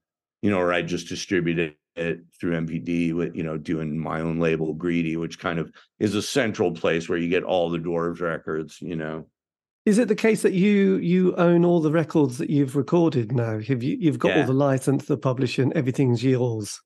[0.42, 4.40] you know, or I just distributed it through MVD with, you know, doing my own
[4.40, 8.22] label, Greedy, which kind of is a central place where you get all the Dwarves
[8.22, 9.26] records, you know.
[9.86, 13.60] Is it the case that you you own all the records that you've recorded now?
[13.60, 16.82] Have you you've got all the license, the publishing, everything's yours?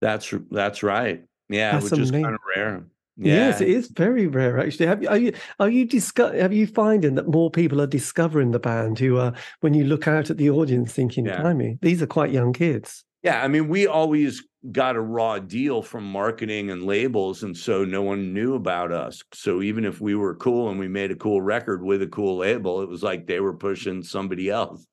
[0.00, 1.22] That's that's right.
[1.48, 2.84] Yeah, That's which is kind of rare.
[3.20, 3.34] Yeah.
[3.48, 4.86] Yes, it is very rare actually.
[4.86, 8.52] Have you are you are you disco- have you finding that more people are discovering
[8.52, 11.40] the band who are when you look out at the audience thinking, Yeah.
[11.42, 13.04] blimey, these are quite young kids.
[13.24, 17.84] Yeah, I mean, we always got a raw deal from marketing and labels, and so
[17.84, 19.20] no one knew about us.
[19.34, 22.36] So even if we were cool and we made a cool record with a cool
[22.38, 24.86] label, it was like they were pushing somebody else.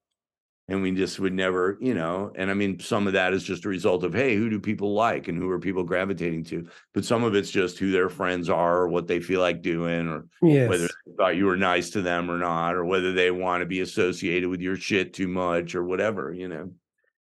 [0.68, 3.66] And we just would never, you know, and I mean, some of that is just
[3.66, 6.68] a result of, hey, who do people like and who are people gravitating to?
[6.92, 10.08] But some of it's just who their friends are or what they feel like doing
[10.08, 10.68] or Yes.
[10.68, 13.68] whether they thought you were nice to them or not, or whether they want to
[13.68, 16.72] be associated with your shit too much or whatever, you know.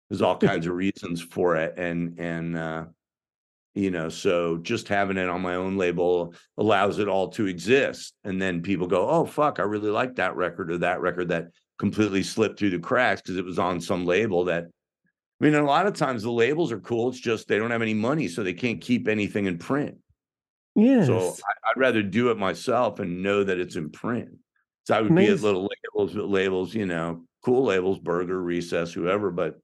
[0.09, 1.75] There's all kinds of reasons for it.
[1.77, 2.85] And and uh,
[3.75, 8.15] you know, so just having it on my own label allows it all to exist.
[8.23, 11.49] And then people go, Oh fuck, I really like that record or that record that
[11.79, 14.65] completely slipped through the cracks because it was on some label that
[15.39, 17.09] I mean, a lot of times the labels are cool.
[17.09, 19.97] It's just they don't have any money, so they can't keep anything in print.
[20.73, 21.05] Yeah.
[21.05, 24.29] So I, I'd rather do it myself and know that it's in print.
[24.85, 29.31] So I would be at little labels, labels, you know, cool labels, Burger, Recess, whoever,
[29.31, 29.59] but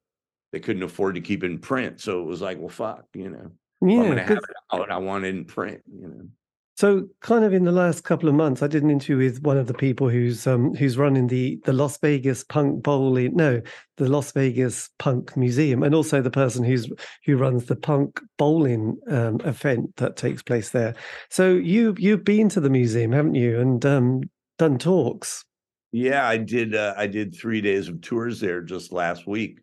[0.51, 2.01] they couldn't afford to keep in print.
[2.01, 3.49] So it was like, well, fuck, you know,
[3.81, 4.43] if I'm going to have it
[4.73, 4.91] out.
[4.91, 6.27] I want it in print, you know.
[6.75, 9.57] So, kind of in the last couple of months, I did an interview with one
[9.57, 13.61] of the people who's um, who's running the the Las Vegas Punk Bowling, no,
[13.97, 16.89] the Las Vegas Punk Museum, and also the person who's
[17.25, 20.95] who runs the Punk Bowling um, event that takes place there.
[21.29, 24.21] So, you you've been to the museum, haven't you, and um,
[24.57, 25.45] done talks?
[25.91, 26.73] Yeah, I did.
[26.73, 29.59] Uh, I did three days of tours there just last week.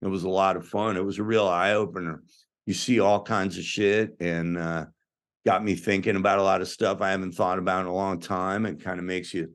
[0.00, 0.96] It was a lot of fun.
[0.96, 2.22] It was a real eye opener.
[2.66, 4.86] You see all kinds of shit, and uh,
[5.44, 8.20] got me thinking about a lot of stuff I haven't thought about in a long
[8.20, 8.66] time.
[8.66, 9.52] It kind of makes you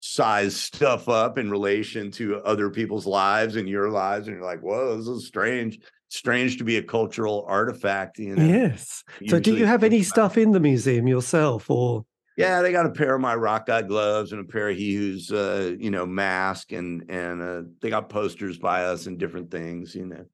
[0.00, 4.60] size stuff up in relation to other people's lives and your lives, and you're like,
[4.60, 8.18] "Whoa, this is strange." Strange to be a cultural artifact.
[8.18, 8.44] You know.
[8.44, 9.02] Yes.
[9.26, 12.04] So, do you have any stuff in the museum yourself, or
[12.36, 14.94] Yeah, they got a pair of my rock god gloves and a pair of he
[14.94, 19.50] who's uh, you know, mask and and uh, they got posters by us and different
[19.50, 20.24] things, you know.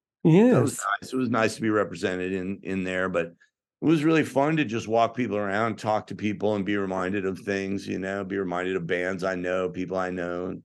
[0.61, 1.13] Was nice.
[1.15, 3.33] It was nice to be represented in in there, but
[3.83, 7.27] it was really fun to just walk people around, talk to people, and be reminded
[7.27, 7.89] of things.
[7.89, 10.47] You know, be reminded of bands I know, people I know.
[10.47, 10.63] And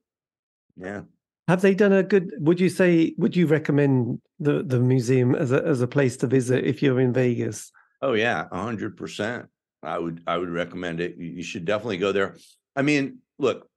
[0.78, 1.02] yeah.
[1.48, 2.30] Have they done a good?
[2.38, 3.16] Would you say?
[3.18, 7.00] Would you recommend the the museum as a as a place to visit if you're
[7.00, 7.72] in Vegas?
[8.04, 9.48] Oh yeah, a hundred percent.
[9.82, 11.18] I would I would recommend it.
[11.18, 12.36] You should definitely go there.
[12.76, 13.68] I mean, look,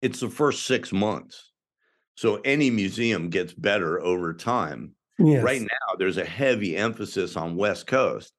[0.00, 1.52] it's the first six months,
[2.14, 4.94] so any museum gets better over time.
[5.24, 5.42] Yes.
[5.42, 8.32] Right now, there's a heavy emphasis on West Coast.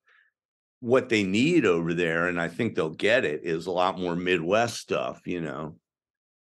[0.79, 4.15] What they need over there, and I think they'll get it, is a lot more
[4.15, 5.21] Midwest stuff.
[5.25, 5.75] You know,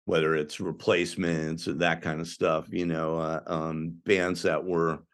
[0.06, 2.66] whether it's replacements or that kind of stuff.
[2.70, 5.04] You know, uh, um, bands that were,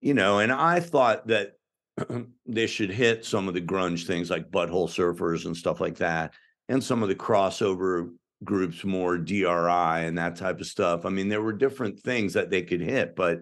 [0.00, 1.52] you know, and I thought that
[2.46, 6.34] they should hit some of the grunge things like Butthole Surfers and stuff like that,
[6.68, 8.10] and some of the crossover
[8.42, 11.06] groups more DRI and that type of stuff.
[11.06, 13.40] I mean, there were different things that they could hit, but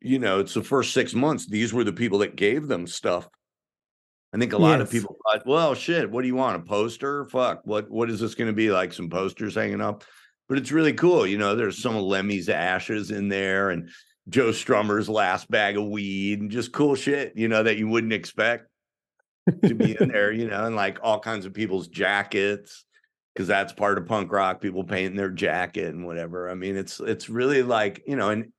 [0.00, 1.46] you know, it's the first six months.
[1.46, 3.28] These were the people that gave them stuff.
[4.32, 4.82] I think a lot yes.
[4.82, 6.56] of people thought, well, shit, what do you want?
[6.56, 7.24] A poster?
[7.24, 7.62] Fuck.
[7.64, 8.92] What what is this going to be like?
[8.92, 10.04] Some posters hanging up?
[10.48, 11.26] But it's really cool.
[11.26, 13.88] You know, there's some of Lemmy's ashes in there and
[14.28, 18.12] Joe Strummer's last bag of weed and just cool shit, you know, that you wouldn't
[18.12, 18.66] expect
[19.64, 22.84] to be in there, you know, and like all kinds of people's jackets
[23.34, 26.50] because that's part of punk rock, people painting their jacket and whatever.
[26.50, 28.52] I mean, it's it's really like, you know, and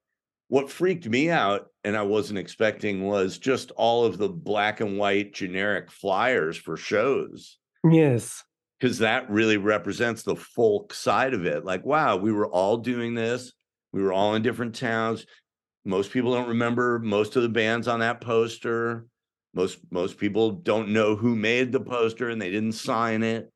[0.52, 4.98] what freaked me out and I wasn't expecting was just all of the black and
[4.98, 7.58] white generic flyers for shows.
[7.90, 8.44] Yes.
[8.78, 11.64] Because that really represents the folk side of it.
[11.64, 13.54] Like, wow, we were all doing this.
[13.94, 15.26] We were all in different towns.
[15.86, 19.06] Most people don't remember most of the bands on that poster.
[19.54, 23.50] Most most people don't know who made the poster and they didn't sign it.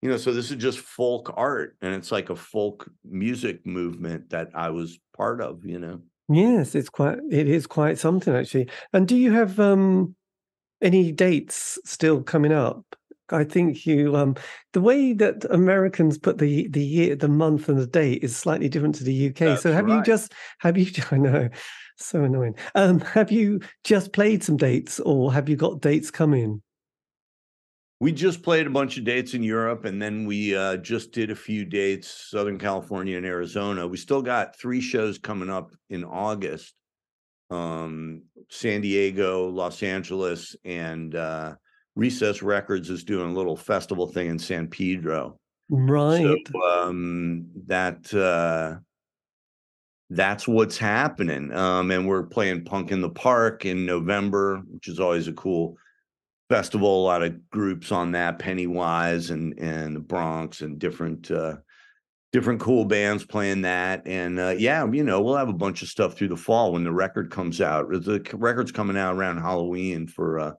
[0.00, 4.30] You know, so this is just folk art and it's like a folk music movement
[4.30, 6.02] that I was part of, you know.
[6.28, 8.68] Yes, it's quite it is quite something actually.
[8.92, 10.16] And do you have um
[10.82, 12.84] any dates still coming up?
[13.30, 14.36] I think you um
[14.72, 18.68] the way that Americans put the the year the month and the date is slightly
[18.68, 19.40] different to the UK.
[19.46, 19.98] That's so have right.
[19.98, 21.48] you just have you I know
[21.98, 22.56] so annoying.
[22.74, 26.62] Um have you just played some dates or have you got dates coming?
[27.98, 31.30] We just played a bunch of dates in Europe and then we uh, just did
[31.30, 33.86] a few dates, Southern California and Arizona.
[33.86, 36.74] We still got three shows coming up in August
[37.50, 41.54] um, San Diego, Los Angeles, and uh,
[41.94, 45.38] Recess Records is doing a little festival thing in San Pedro.
[45.68, 46.38] Right.
[46.52, 48.80] So, um, that uh,
[50.10, 51.52] that's what's happening.
[51.52, 55.76] Um, and we're playing Punk in the Park in November, which is always a cool
[56.48, 57.02] festival.
[57.02, 61.56] A lot of groups on that, Pennywise and and the Bronx and different uh,
[62.32, 64.06] different cool bands playing that.
[64.06, 66.84] And uh, yeah, you know, we'll have a bunch of stuff through the fall when
[66.84, 67.88] the record comes out.
[67.90, 70.52] The record's coming out around Halloween for uh,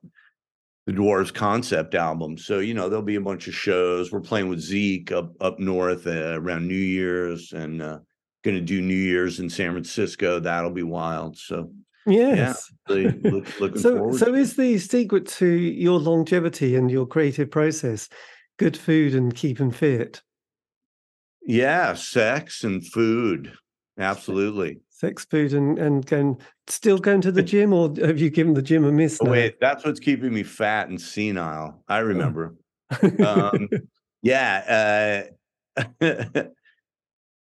[0.86, 2.38] the Dwarves concept album.
[2.38, 4.12] So you know, there'll be a bunch of shows.
[4.12, 7.82] We're playing with Zeke up up north uh, around New Year's and.
[7.82, 7.98] Uh,
[8.44, 10.38] Going to do New Year's in San Francisco.
[10.38, 11.36] That'll be wild.
[11.36, 11.72] So
[12.08, 12.72] Yes.
[12.88, 14.18] Yeah, really look, looking so, forward.
[14.18, 18.08] so is the secret to your longevity and your creative process
[18.58, 20.22] good food and keeping fit?
[21.42, 23.52] Yeah, sex and food.
[23.98, 24.80] Absolutely.
[24.90, 28.62] Sex, food, and and going still going to the gym, or have you given the
[28.62, 29.18] gym a miss?
[29.20, 29.32] Oh, now?
[29.32, 31.82] wait, that's what's keeping me fat and senile.
[31.88, 32.56] I remember.
[33.24, 33.68] um,
[34.22, 35.26] yeah,
[36.00, 36.42] uh,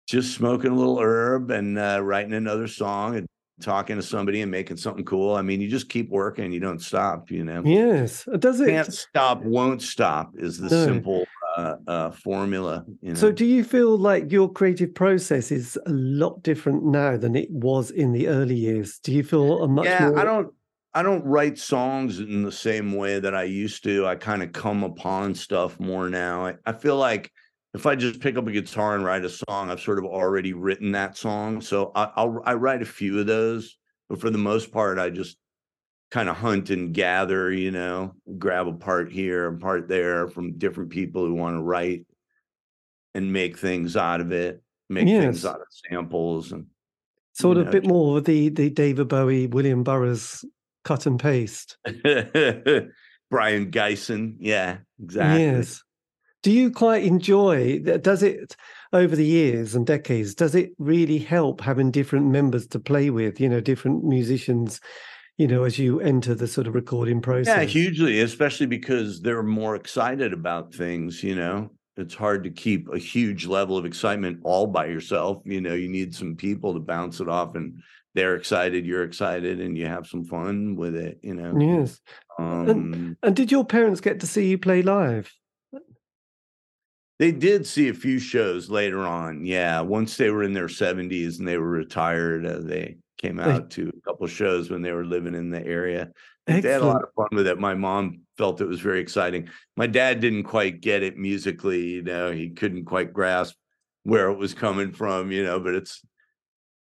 [0.07, 3.27] just smoking a little herb and uh, writing another song and
[3.61, 5.35] talking to somebody and making something cool.
[5.35, 7.63] I mean, you just keep working, you don't stop, you know.
[7.65, 8.29] Yes.
[8.39, 10.85] Does it can't stop, won't stop is the No.
[10.85, 11.27] simple
[11.57, 12.85] uh, uh, formula.
[13.01, 13.15] You know?
[13.15, 17.51] So do you feel like your creative process is a lot different now than it
[17.51, 18.99] was in the early years?
[18.99, 20.53] Do you feel a much yeah, more I don't
[20.95, 24.07] I don't write songs in the same way that I used to.
[24.07, 26.47] I kind of come upon stuff more now.
[26.47, 27.31] I, I feel like
[27.77, 30.55] if I just pick up a guitar and write a song, I've sort of already
[30.55, 31.61] written that song.
[31.61, 33.77] So I, I'll I write a few of those,
[34.09, 35.37] but for the most part, I just
[36.11, 37.53] kind of hunt and gather.
[37.53, 41.63] You know, grab a part here, a part there from different people who want to
[41.63, 42.07] write
[43.15, 44.63] and make things out of it.
[44.89, 46.67] Make things out of samples and
[47.33, 50.45] sort of know, bit more of the the David Bowie, William Burroughs
[50.85, 51.77] cut and paste?
[53.31, 54.37] Brion Gysin.
[54.39, 55.45] Yeah, exactly.
[55.45, 55.83] Yes.
[56.47, 57.81] Do you quite enjoy?
[57.81, 58.55] Does it
[58.93, 60.33] over the years and decades?
[60.33, 63.41] Does it really help having different members to play with?
[63.41, 64.81] You know, different musicians
[65.39, 67.49] you know, as you enter the sort of recording process.
[67.49, 71.69] Yeah, hugely, especially because they're more excited about things, you know.
[71.97, 75.43] It's hard to keep a huge level of excitement all by yourself.
[75.45, 77.83] You know, you need some people to bounce it off and
[78.15, 81.59] they're excited, you're excited, and you have some fun with it, you know.
[81.59, 82.01] Yes.
[82.39, 85.35] Um, and, and did your parents get to see you play live?
[87.19, 89.45] They did see a few shows later on.
[89.45, 93.71] Yeah, once they were in their 70s and they were retired, uh, they came out
[93.71, 96.11] to a couple shows when they were living in the area.
[96.47, 97.59] They had a lot of fun with it.
[97.59, 99.49] My mom felt it was very exciting.
[99.77, 103.57] My dad didn't quite get it musically, you know, he couldn't quite grasp
[104.05, 106.03] where it was coming from, you know, but it's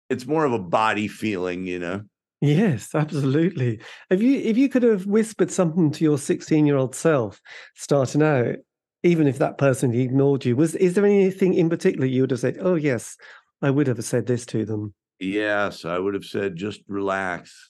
[0.09, 2.03] it's more of a body feeling, you know.
[2.39, 3.81] Yes, absolutely.
[4.09, 7.41] If you if you could have whispered something to your 16-year-old self
[7.75, 8.55] starting out,
[9.03, 12.39] even if that person ignored you, was is there anything in particular you would have
[12.39, 13.17] said, "Oh yes,
[13.61, 14.93] I would have said this to them"?
[15.19, 17.69] Yes, I would have said just relax.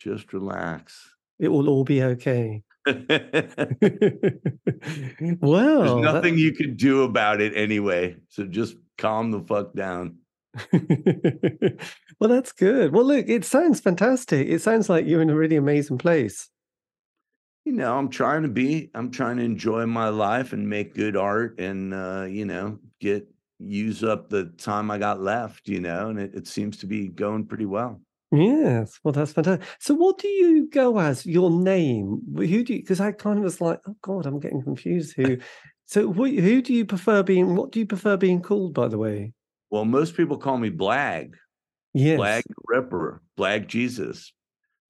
[0.00, 1.16] Just relax.
[1.38, 2.62] It will all be okay.
[2.86, 3.56] well, There's
[6.02, 6.40] nothing that...
[6.40, 8.16] you can do about it anyway.
[8.28, 10.18] So just calm the fuck down.
[12.20, 12.92] well, that's good.
[12.92, 14.48] Well, look, it sounds fantastic.
[14.48, 16.48] It sounds like you're in a really amazing place.
[17.66, 21.16] You know, I'm trying to be, I'm trying to enjoy my life and make good
[21.16, 23.26] art and, uh, you know, get,
[23.58, 27.08] use up the time I got left, you know, and it, it seems to be
[27.08, 28.00] going pretty well.
[28.30, 29.66] Yes, well, that's fantastic.
[29.80, 32.20] So, what do you go as your name?
[32.36, 32.80] Who do you?
[32.80, 35.14] Because I kind of was like, oh God, I'm getting confused.
[35.16, 35.38] Who?
[35.86, 37.56] so, who, who do you prefer being?
[37.56, 38.74] What do you prefer being called?
[38.74, 39.32] By the way.
[39.70, 41.34] Well, most people call me Blag.
[41.94, 42.20] Yes.
[42.20, 44.32] Blag Ripper, Blag Jesus,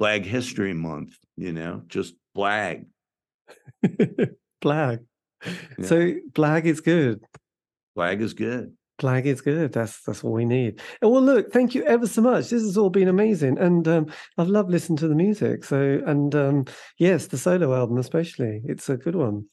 [0.00, 1.16] Blag History Month.
[1.36, 2.86] You know, just Blag.
[4.62, 5.04] Blag.
[5.78, 5.86] Yeah.
[5.86, 7.24] So Blag is good.
[7.96, 8.76] Blag is good.
[9.00, 9.72] Blag is good.
[9.72, 10.80] That's that's all we need.
[11.02, 12.48] And well, look, thank you ever so much.
[12.48, 15.64] This has all been amazing, and um, I've loved listening to the music.
[15.64, 16.64] So, and um,
[16.98, 18.62] yes, the solo album especially.
[18.64, 19.46] It's a good one.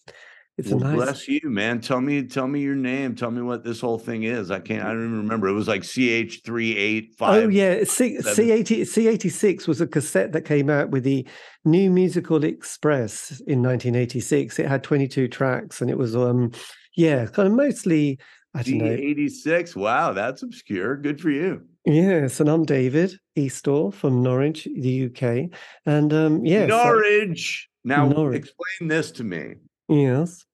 [0.57, 0.95] It's well, a nice.
[0.95, 1.81] Bless you, man.
[1.81, 3.15] Tell me, tell me your name.
[3.15, 4.51] Tell me what this whole thing is.
[4.51, 4.84] I can't.
[4.84, 5.47] I don't even remember.
[5.47, 7.43] It was like CH three eight five.
[7.43, 11.27] Oh yeah, C eighty C eighty six was a cassette that came out with the
[11.65, 14.59] New Musical Express in nineteen eighty six.
[14.59, 16.51] It had twenty two tracks, and it was um,
[16.95, 18.19] yeah, kind of mostly
[18.55, 18.85] I don't know.
[18.85, 19.75] 86.
[19.75, 20.95] Wow, that's obscure.
[20.97, 21.63] Good for you.
[21.85, 25.49] Yes, and I'm David Eastaugh from Norwich, the UK.
[25.85, 26.69] And um yes.
[26.69, 27.69] Norwich.
[27.84, 28.43] Now Norwich.
[28.43, 29.55] explain this to me.
[29.93, 30.45] Yes.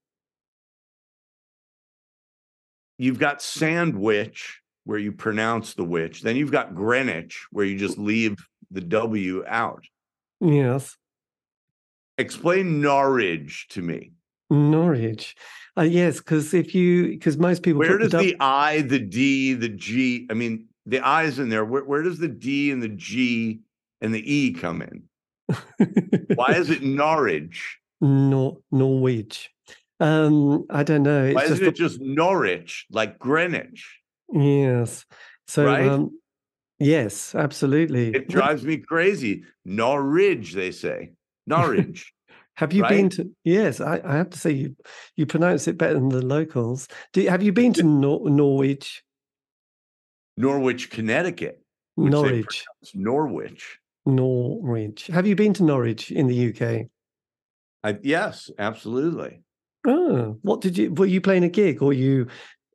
[2.97, 6.21] You've got Sandwich, where you pronounce the witch.
[6.21, 8.35] Then you've got Greenwich, where you just leave
[8.69, 9.85] the W out.
[10.41, 10.97] Yes.
[12.17, 14.11] Explain Norwich to me.
[14.49, 15.35] Norwich.
[15.77, 19.53] Uh, yes, because if you because most people where does the, the, I, the D,
[19.53, 20.27] the G?
[20.29, 21.63] I mean, the I is in there.
[21.63, 23.61] Where, where does the D and the G
[24.01, 25.03] and the E come in?
[26.35, 27.79] Why is it Norwich?
[28.01, 29.49] Nor Norwich.
[29.99, 31.25] Um, I don't know.
[31.25, 33.99] It's Why isn't it just Norwich, like Greenwich?
[34.31, 35.05] Yes.
[35.47, 35.87] So right?
[35.87, 36.17] um,
[36.79, 38.09] yes, absolutely.
[38.09, 39.43] It drives me crazy.
[39.65, 41.11] Norwich, they say.
[41.47, 42.13] Norwich.
[42.55, 42.89] Have you right?
[42.89, 43.29] been to?
[43.45, 44.75] Yes, I, I, have to say you
[45.15, 46.89] you pronounce it better than the locals.
[47.13, 49.01] Do have you been to Nor- Norwich?
[50.35, 51.63] Norwich, Connecticut.
[51.95, 52.65] Norwich.
[52.93, 53.79] Norwich.
[54.05, 55.07] Norwich.
[55.07, 56.87] Have you been to Norwich in the UK?
[57.83, 59.41] I, yes, absolutely.
[59.87, 60.93] Oh, what did you?
[60.93, 62.27] Were you playing a gig or you?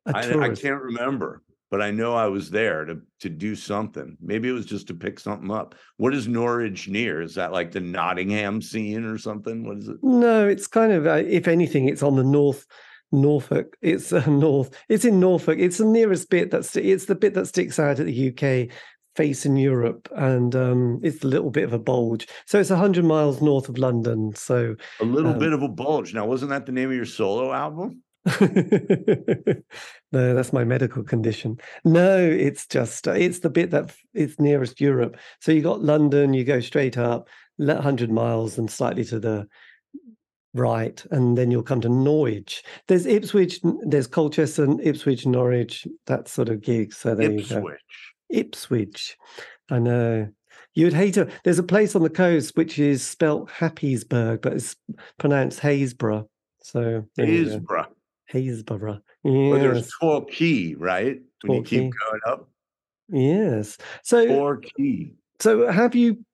[0.07, 1.41] I, I, can't remember
[1.71, 4.17] but I know I was there to to do something.
[4.21, 5.75] Maybe it was just to pick something up.
[5.97, 7.21] What is Norwich near?
[7.21, 9.67] Is that like the Nottingham scene or something?
[9.67, 9.97] What is it?
[10.01, 12.65] No, it's kind of uh, if anything, it's on the north.
[13.11, 13.77] Norfolk.
[13.81, 14.71] It's uh, north.
[14.89, 15.57] It's in Norfolk.
[15.59, 16.75] It's the nearest bit that's.
[16.75, 18.73] It's the bit that sticks out at the UK,
[19.15, 22.27] facing Europe, and um, it's a little bit of a bulge.
[22.45, 24.33] So it's hundred miles north of London.
[24.35, 26.13] So a little um, bit of a bulge.
[26.13, 28.03] Now, wasn't that the name of your solo album?
[28.41, 31.57] no, that's my medical condition.
[31.83, 35.17] No, it's just uh, it's the bit that it's nearest Europe.
[35.41, 39.47] So you got London, you go straight up, 100 miles and slightly to the
[40.55, 42.63] right, and then you'll come to Norwich.
[42.87, 46.93] There's Ipswich, there's Colchester, Ipswich, Norwich, that sort of gig.
[46.93, 47.51] So there Ipswich.
[47.51, 47.75] you go.
[48.29, 49.17] Ipswich.
[49.69, 50.29] I know.
[50.73, 51.29] You'd hate it.
[51.43, 54.75] There's a place on the coast which is spelt Happisburgh, but it's
[55.17, 56.27] pronounced Haysborough.
[56.61, 57.87] So Haysborough.
[58.33, 58.99] Haysborough.
[59.23, 59.51] Yes.
[59.51, 61.21] Well, there's Torquay, right?
[61.43, 61.75] When Torquay.
[61.77, 62.49] you keep going up.
[63.09, 63.77] Yes.
[64.03, 65.13] So Torquay.
[65.39, 66.25] So have you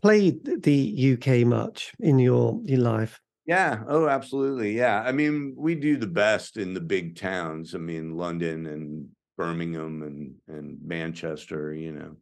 [0.00, 3.20] played the UK much in your your life?
[3.46, 3.82] Yeah.
[3.88, 4.76] Oh, absolutely.
[4.76, 5.02] Yeah.
[5.02, 7.74] I mean, we do the best in the big towns.
[7.74, 9.08] I mean, London and
[9.40, 11.72] Birmingham and and Manchester.
[11.72, 12.16] You know,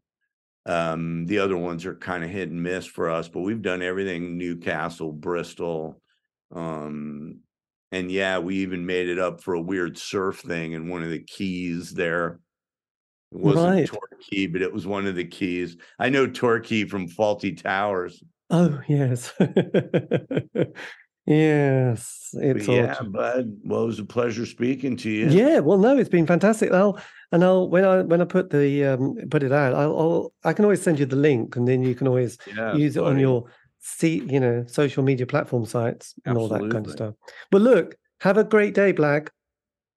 [0.67, 3.83] Um, the other ones are kind of hit and miss for us, but we've done
[3.83, 6.01] everything Newcastle, Bristol.
[6.55, 7.41] Um,
[7.91, 11.11] and yeah, we even made it up for a weird surf thing in one of
[11.11, 12.39] the keys there.
[13.33, 13.87] It wasn't Right.
[13.89, 15.77] Torquay, but it was one of the keys.
[15.99, 18.23] I know Torquay from Fawlty Towers.
[18.51, 19.33] Oh, yes.
[21.29, 22.35] yes.
[22.35, 23.11] It's all yeah, true.
[23.11, 23.57] bud.
[23.65, 25.29] Well, it was a pleasure speaking to you.
[25.29, 26.73] Yeah, well, no, it's been fantastic.
[26.73, 27.01] I'll
[27.33, 30.53] and I'll when I when I put the um put it out, I'll, I'll I
[30.53, 33.19] can always send you the link, and then you can always Yeah, use it on
[33.19, 33.45] your
[33.81, 37.15] see you know social media platform sites and all that kind of stuff.
[37.51, 39.29] But look, have a great day, Blag.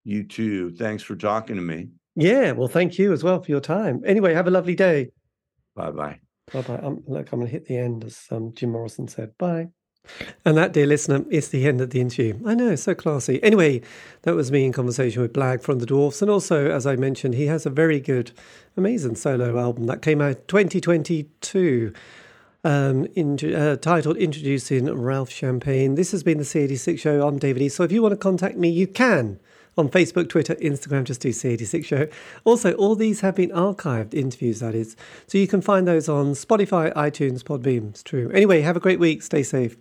[0.04, 0.72] You too.
[0.72, 1.90] Thanks for talking to me.
[2.16, 4.02] Yeah, well, thank you as well for your time.
[4.06, 5.12] Anyway, have a lovely day.
[5.76, 6.20] Bye bye.
[6.52, 6.78] Bye bye.
[6.78, 9.38] Um, look, I'm going to hit the end, as um, Jim Morrison said.
[9.38, 9.70] Bye.
[10.44, 12.40] And that, dear listener, is the end of the interview.
[12.46, 13.42] I know, so classy.
[13.44, 13.82] Anyway,
[14.24, 16.22] that was me in conversation with Blag from the Dwarfs.
[16.22, 18.32] And also, as I mentioned, he has a very good,
[18.76, 21.94] amazing solo album that came out 2022.
[22.64, 25.96] Um, in, uh, titled Introducing Ralph Champagne.
[25.96, 27.28] This has been the C86 show.
[27.28, 27.70] I'm David E.
[27.70, 29.40] So if you want to contact me, you can
[29.78, 32.08] on Facebook, Twitter, Instagram, just do C86 show.
[32.44, 34.96] Also, all these have been archived interviews, that is.
[35.26, 37.90] So you can find those on Spotify, iTunes, Podbean.
[37.90, 38.30] It's true.
[38.32, 39.24] Anyway, have a great week.
[39.24, 39.76] Stay safe.